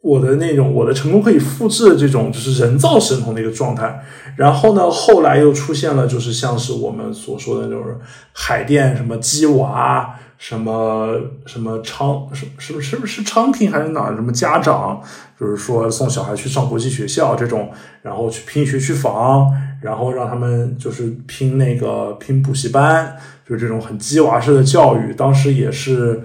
[0.03, 4.05] 我的那种我的成功可以复制的这种就是人造神童的一个状态，
[4.37, 7.82] 然后呢，后来又出现了就是像是我们所说的那种
[8.35, 15.00] 海淀什么鸡娃什么什么昌是是不是不是昌平还是哪什么家长，
[15.41, 17.71] 就是说送小孩去上国际学校这种，
[18.03, 19.50] 然后去拼学区房，
[19.85, 23.17] 然后让他们就是拼那个拼补习班，
[23.47, 26.23] 就是这种很鸡娃式的教育，当时也是。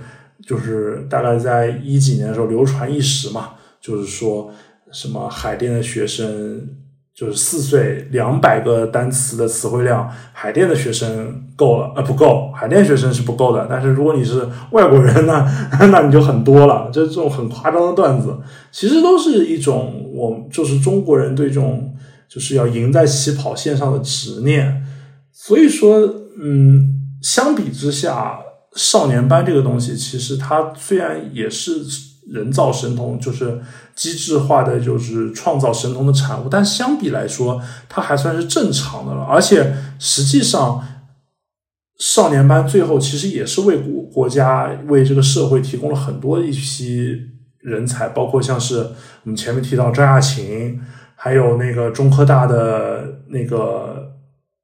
[0.47, 3.49] 就是大概在一几年的时候流传一时嘛，
[3.79, 4.49] 就是说
[4.91, 6.67] 什么海淀的学生
[7.13, 13.67] 就是四岁两百个单词的词汇量，海淀的学生够了呃不够，海淀学生是不够的。
[13.69, 15.45] 但是如果你是外国人呢，
[15.91, 16.89] 那你就很多了。
[16.91, 18.35] 就这种很夸张的段子，
[18.71, 21.93] 其实都是一种我就是中国人对这种
[22.29, 24.85] 就是要赢在起跑线上的执念。
[25.33, 25.99] 所以说，
[26.41, 28.39] 嗯，相比之下。
[28.75, 31.71] 少年班这个东西，其实它虽然也是
[32.31, 33.59] 人造神童，就是
[33.95, 39.23] 机制化的，就是创造神童的产物，但相比来说，它还算是正常的了。
[39.23, 40.83] 而且实际上，
[41.97, 47.17] 少年班最后其实也是为国国家、为这个社会提供了很多一批
[47.61, 50.79] 人才，包括像是我们前面提到张亚勤，
[51.21, 54.05] 还有那个中科大的那个。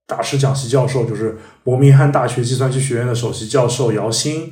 [0.08, 4.52] 大师讲席教授就是伯明翰大学计算机学院的首席教授姚鑫，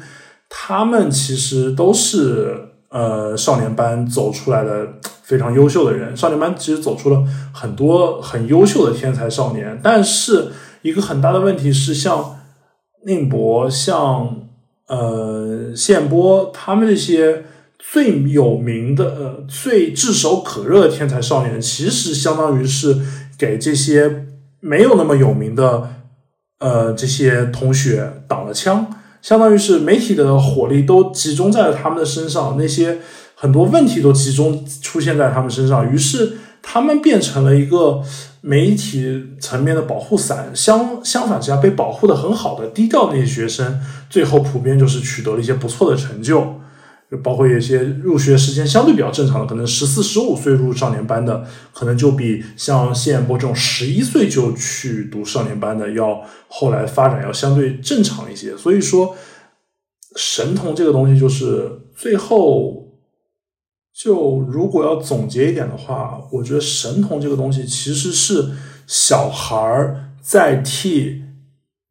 [0.49, 2.57] 他们其实都是
[2.89, 6.17] 呃少年班走出来的非常优秀的人。
[6.17, 7.23] 少年班其实走出了
[7.53, 10.47] 很多很优秀的天才少年，但是
[10.81, 12.39] 一个很大的问题是，像
[13.05, 14.47] 宁博、像
[14.87, 17.43] 呃宪波他们这些
[17.91, 22.97] 最有名的、呃最炙手可热的天才少年，其实相当于是
[23.37, 24.25] 给这些。
[24.65, 25.89] 没有那么有名的
[26.59, 28.87] 呃这些同学挡了枪，
[29.21, 32.99] 相当于是媒体的火力都集中在了他们的身上，那些
[33.35, 38.01] 很多问题都集中出现在他们身上，于是他们变成了一个
[38.39, 40.49] 媒体层面的保护伞。
[40.55, 46.61] 相相反之下，被保护的很好的低调那些学生，最后普遍就是取得了一些不错的成就。
[47.17, 58.57] 包括有些入学时间相对比较正常的，可能十四、十五岁入少年班的，可能就比像谢彦波这种十一岁就去读少年班的，要后来发展要相对正常一些。
[58.57, 59.15] 所以说，
[60.15, 62.87] 神童这个东西就是最后，
[63.93, 68.49] 就如果要总结一点的话，我觉得神童这个东西其实是
[68.87, 71.23] 小孩儿在替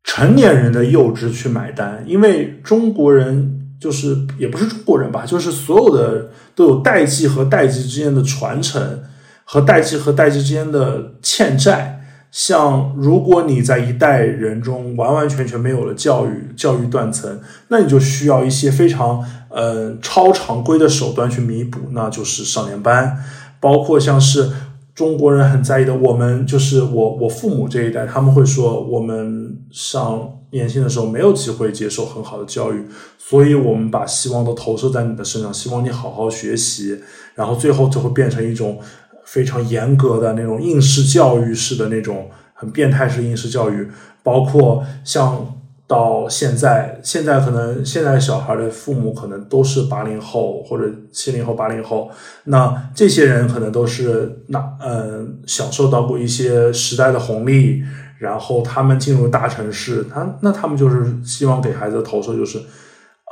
[0.02, 3.51] 成年人的幼稚去买单，因为中国人。
[3.82, 9.00] 就是也不是中国人吧，就是所有的都有代际和代际之间的传承，
[9.44, 11.98] 和代际和代际之间的欠债。
[12.30, 23.18] 像如果你在一代人中完完全全没有了教育，教育断层，那你就需要一些非常呃超常规的手段去弥补，那就是少年班，
[23.58, 24.50] 包括像是。
[24.94, 32.86] 中国人很在意的，我们就是我我父母这一代，他们会说，我们上年轻的时候没有机会接受很好的教育，
[33.18, 37.00] 所以我们把希望都投射在你的身上，希望你好好学习，
[37.34, 38.78] 然后最后就会变成一种
[39.24, 43.88] 非常严格的那种应试教育式的那种很变态式应试教育，
[44.22, 45.58] 包括像。
[45.88, 52.10] 到现在，现在可能现在小孩的父母可能都是八零后或者七零后、八零后，
[52.44, 57.82] 那这些人可能都是那嗯享受到过一些时代的红利，
[58.22, 62.58] 然后他们进入大城市，他那他们就是希望给孩子的投射就是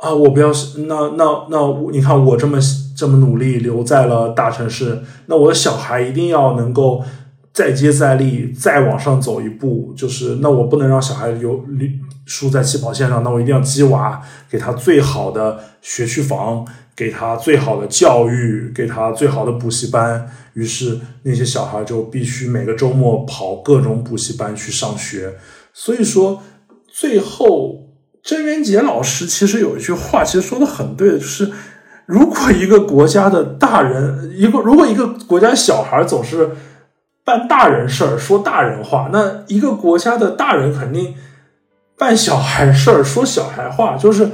[0.03, 0.51] 啊，我不要
[0.87, 1.57] 那那那
[1.91, 2.59] 你看我这么
[2.95, 7.01] 这么努力留在了大城市，那我的小孩一定要能够。
[7.53, 11.61] 再接再厉，再往上走一步，就是那我不能让小孩有
[12.25, 16.65] 输在起跑线上，那我一定要鸡娃，给他最好的学区房，
[17.01, 20.29] 给他最好的教育，给他最好的补习班。
[20.53, 25.33] 于是那些小孩就必须每个周末跑各种补习班去上学。
[25.73, 26.43] 所以说，
[26.87, 27.87] 最后
[28.21, 31.51] 郑渊洁老师其实有一句话，其实说的很对，就是
[32.05, 36.51] 如果一个国家的大人，一个如果一个国家小孩总是。
[37.23, 41.13] 办大人事儿，说大人话，那一个国家的大人肯定
[41.95, 43.95] 办小孩事儿，说小孩话。
[43.95, 44.27] 就是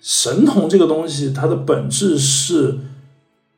[0.00, 2.78] 神童这个东西，它的本质是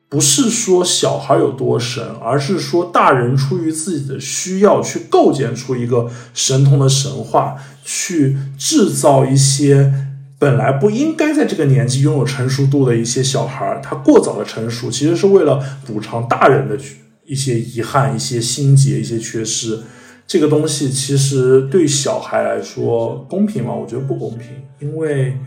[0.08, 9.92] 不是说小孩有多神，而是说大人出于自己的需要去构建出一个神童的神话，去制造一些
[10.38, 16.76] 本来不应该在这个年纪拥有成熟度的一些小孩，他过早的成熟，其实是为了补偿大人的。
[17.24, 19.78] 一些遗憾、一些心结、一些缺失，
[20.26, 23.72] 这个东西其实对小孩来说公平吗？
[23.72, 24.48] 我觉得不公平，
[24.80, 25.38] 因为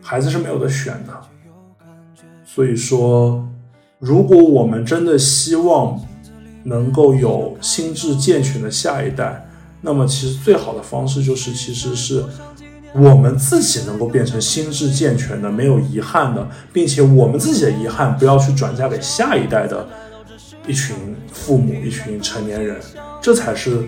[0.00, 1.12] 孩子是没有的选的。
[2.44, 3.46] 所以说，
[3.98, 6.00] 如果我们真的希望
[6.64, 9.46] 能够有心智健全的下一代，
[9.82, 12.24] 那么其实最好的方式就是，其实是
[12.92, 19.88] 我们自己能够变成心智健全的、没有遗憾的，并且我们自己的遗憾不要去转嫁给下一代的。
[20.66, 20.94] 一群
[21.32, 22.76] 父母，一群成年人，
[23.22, 23.82] 这才是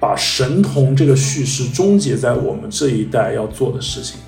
[0.00, 4.18] 把神童这个叙事终结在我们这一代要做的事情。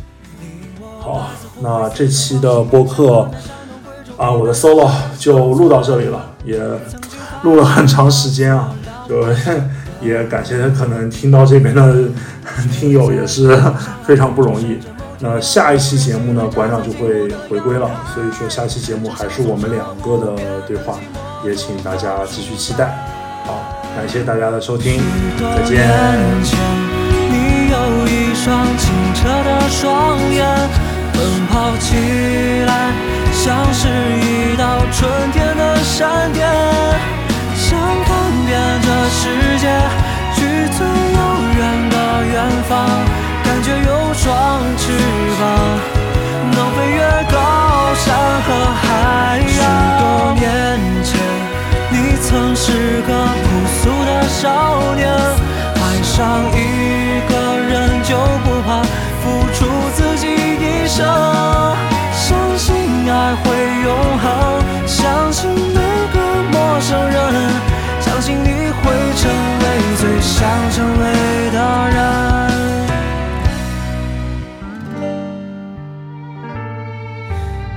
[1.01, 1.29] 好，
[1.61, 3.29] 那这期的播客
[4.17, 6.61] 啊，我的 solo 就录到这里了，也
[7.43, 8.73] 录了很长时间啊，
[9.09, 9.25] 就
[10.01, 11.95] 也感谢可能听到这边的
[12.73, 13.59] 听友也是
[14.05, 14.79] 非常不容易。
[15.21, 20.99] 那下一期节目呢，馆长就会回归了，所以说下期节目还是我们两个的对话，
[21.45, 22.87] 也请大家继续期待。
[23.45, 23.55] 好，
[23.97, 25.01] 感谢大家的收听，
[25.39, 25.87] 再见。
[27.31, 30.47] 你有一双清澈的双眼，
[31.13, 31.95] 奔跑起
[32.67, 32.71] 来
[33.33, 34.63] 像是一道
[34.93, 34.99] 春
[35.33, 36.49] 天的闪电，
[37.55, 38.11] 想看
[38.47, 39.21] 遍这世
[39.59, 39.65] 界，
[40.35, 40.39] 去
[40.77, 41.19] 最遥
[41.57, 41.61] 远
[41.91, 41.97] 的
[42.27, 42.35] 远
[42.69, 42.71] 方。
[43.45, 44.27] 感觉有双
[44.77, 44.83] 翅
[45.39, 45.43] 膀，
[46.53, 47.01] 能飞越
[47.31, 47.35] 高
[47.95, 48.07] 山
[48.47, 48.49] 和
[48.83, 48.85] 海
[49.39, 49.45] 洋。
[49.49, 49.59] 许
[50.01, 50.03] 多
[50.39, 50.43] 年
[51.05, 51.11] 前，
[51.91, 52.67] 你曾是
[53.03, 53.11] 个
[53.43, 53.47] 朴
[53.81, 55.03] 素的少年，
[55.75, 56.19] 爱上
[56.55, 56.57] 一
[70.31, 71.59] 想成为的
[71.91, 71.99] 人。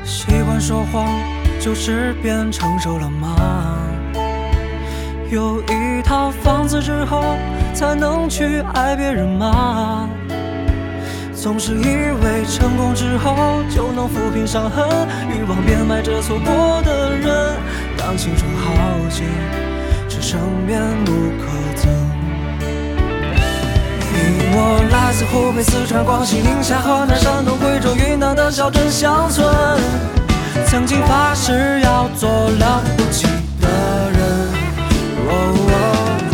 [0.05, 1.07] 习惯说谎
[1.59, 3.35] 就是变成熟了吗？
[5.31, 7.23] 有一套房子之后
[7.73, 10.07] 才能去爱别人吗？
[11.33, 11.83] 总是以
[12.23, 14.87] 为成功之后就能抚平伤痕，
[15.27, 17.57] 欲望变卖着错过的人，
[17.97, 18.71] 当青春耗
[19.09, 19.25] 尽，
[20.07, 21.62] 只剩面目可。
[24.55, 29.47] 我来自湖北、四川、广西、宁夏、河南、山东、贵州、云南的小镇乡村，
[30.67, 33.25] 曾经发誓要做了不起
[33.59, 33.67] 的
[34.11, 34.53] 人。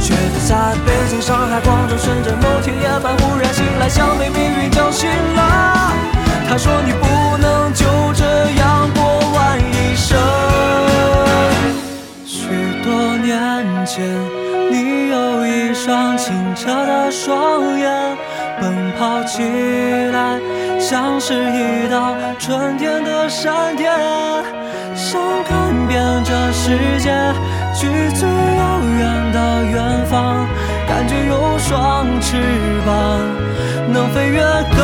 [0.02, 0.16] 却
[0.48, 5.94] 在北京、上海、广州、深圳某天夜半忽然醒来，像被命运叫醒了。
[6.50, 7.86] 他说你不能就
[8.16, 8.26] 这
[8.60, 10.18] 样过完一生。
[12.26, 12.50] 许
[12.84, 14.04] 多年前，
[15.82, 17.90] 双清澈的双眼，
[18.60, 19.42] 奔跑起
[20.12, 20.38] 来
[20.78, 23.90] 像是一道春天的闪电，
[24.94, 27.10] 想看遍这世界。
[27.74, 30.46] 去最遥远的远方，
[30.86, 32.36] 感觉有双翅
[32.86, 33.22] 膀，
[33.94, 34.84] 能飞越高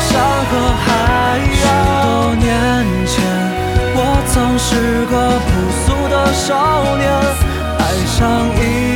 [0.00, 0.18] 山
[0.48, 0.52] 和
[0.86, 1.44] 海洋。
[1.52, 1.62] 许
[2.00, 2.48] 多年
[3.06, 3.12] 前，
[3.94, 5.14] 我曾是个
[5.44, 5.48] 朴
[5.84, 7.12] 素的少年，
[7.78, 8.18] 爱上
[8.56, 8.89] 一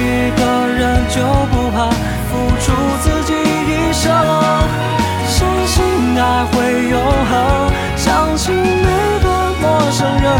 [1.14, 1.88] 就不怕
[2.28, 2.72] 付出
[3.02, 4.02] 自己一生。
[5.28, 5.84] 相信
[6.18, 7.00] 爱会永
[7.30, 7.32] 恒
[7.96, 8.88] 相信每
[9.22, 9.26] 个
[9.60, 10.32] 陌生人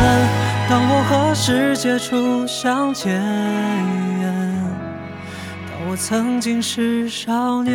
[0.69, 3.23] 当我和世界初相见。
[5.71, 7.75] 当我曾经是少年。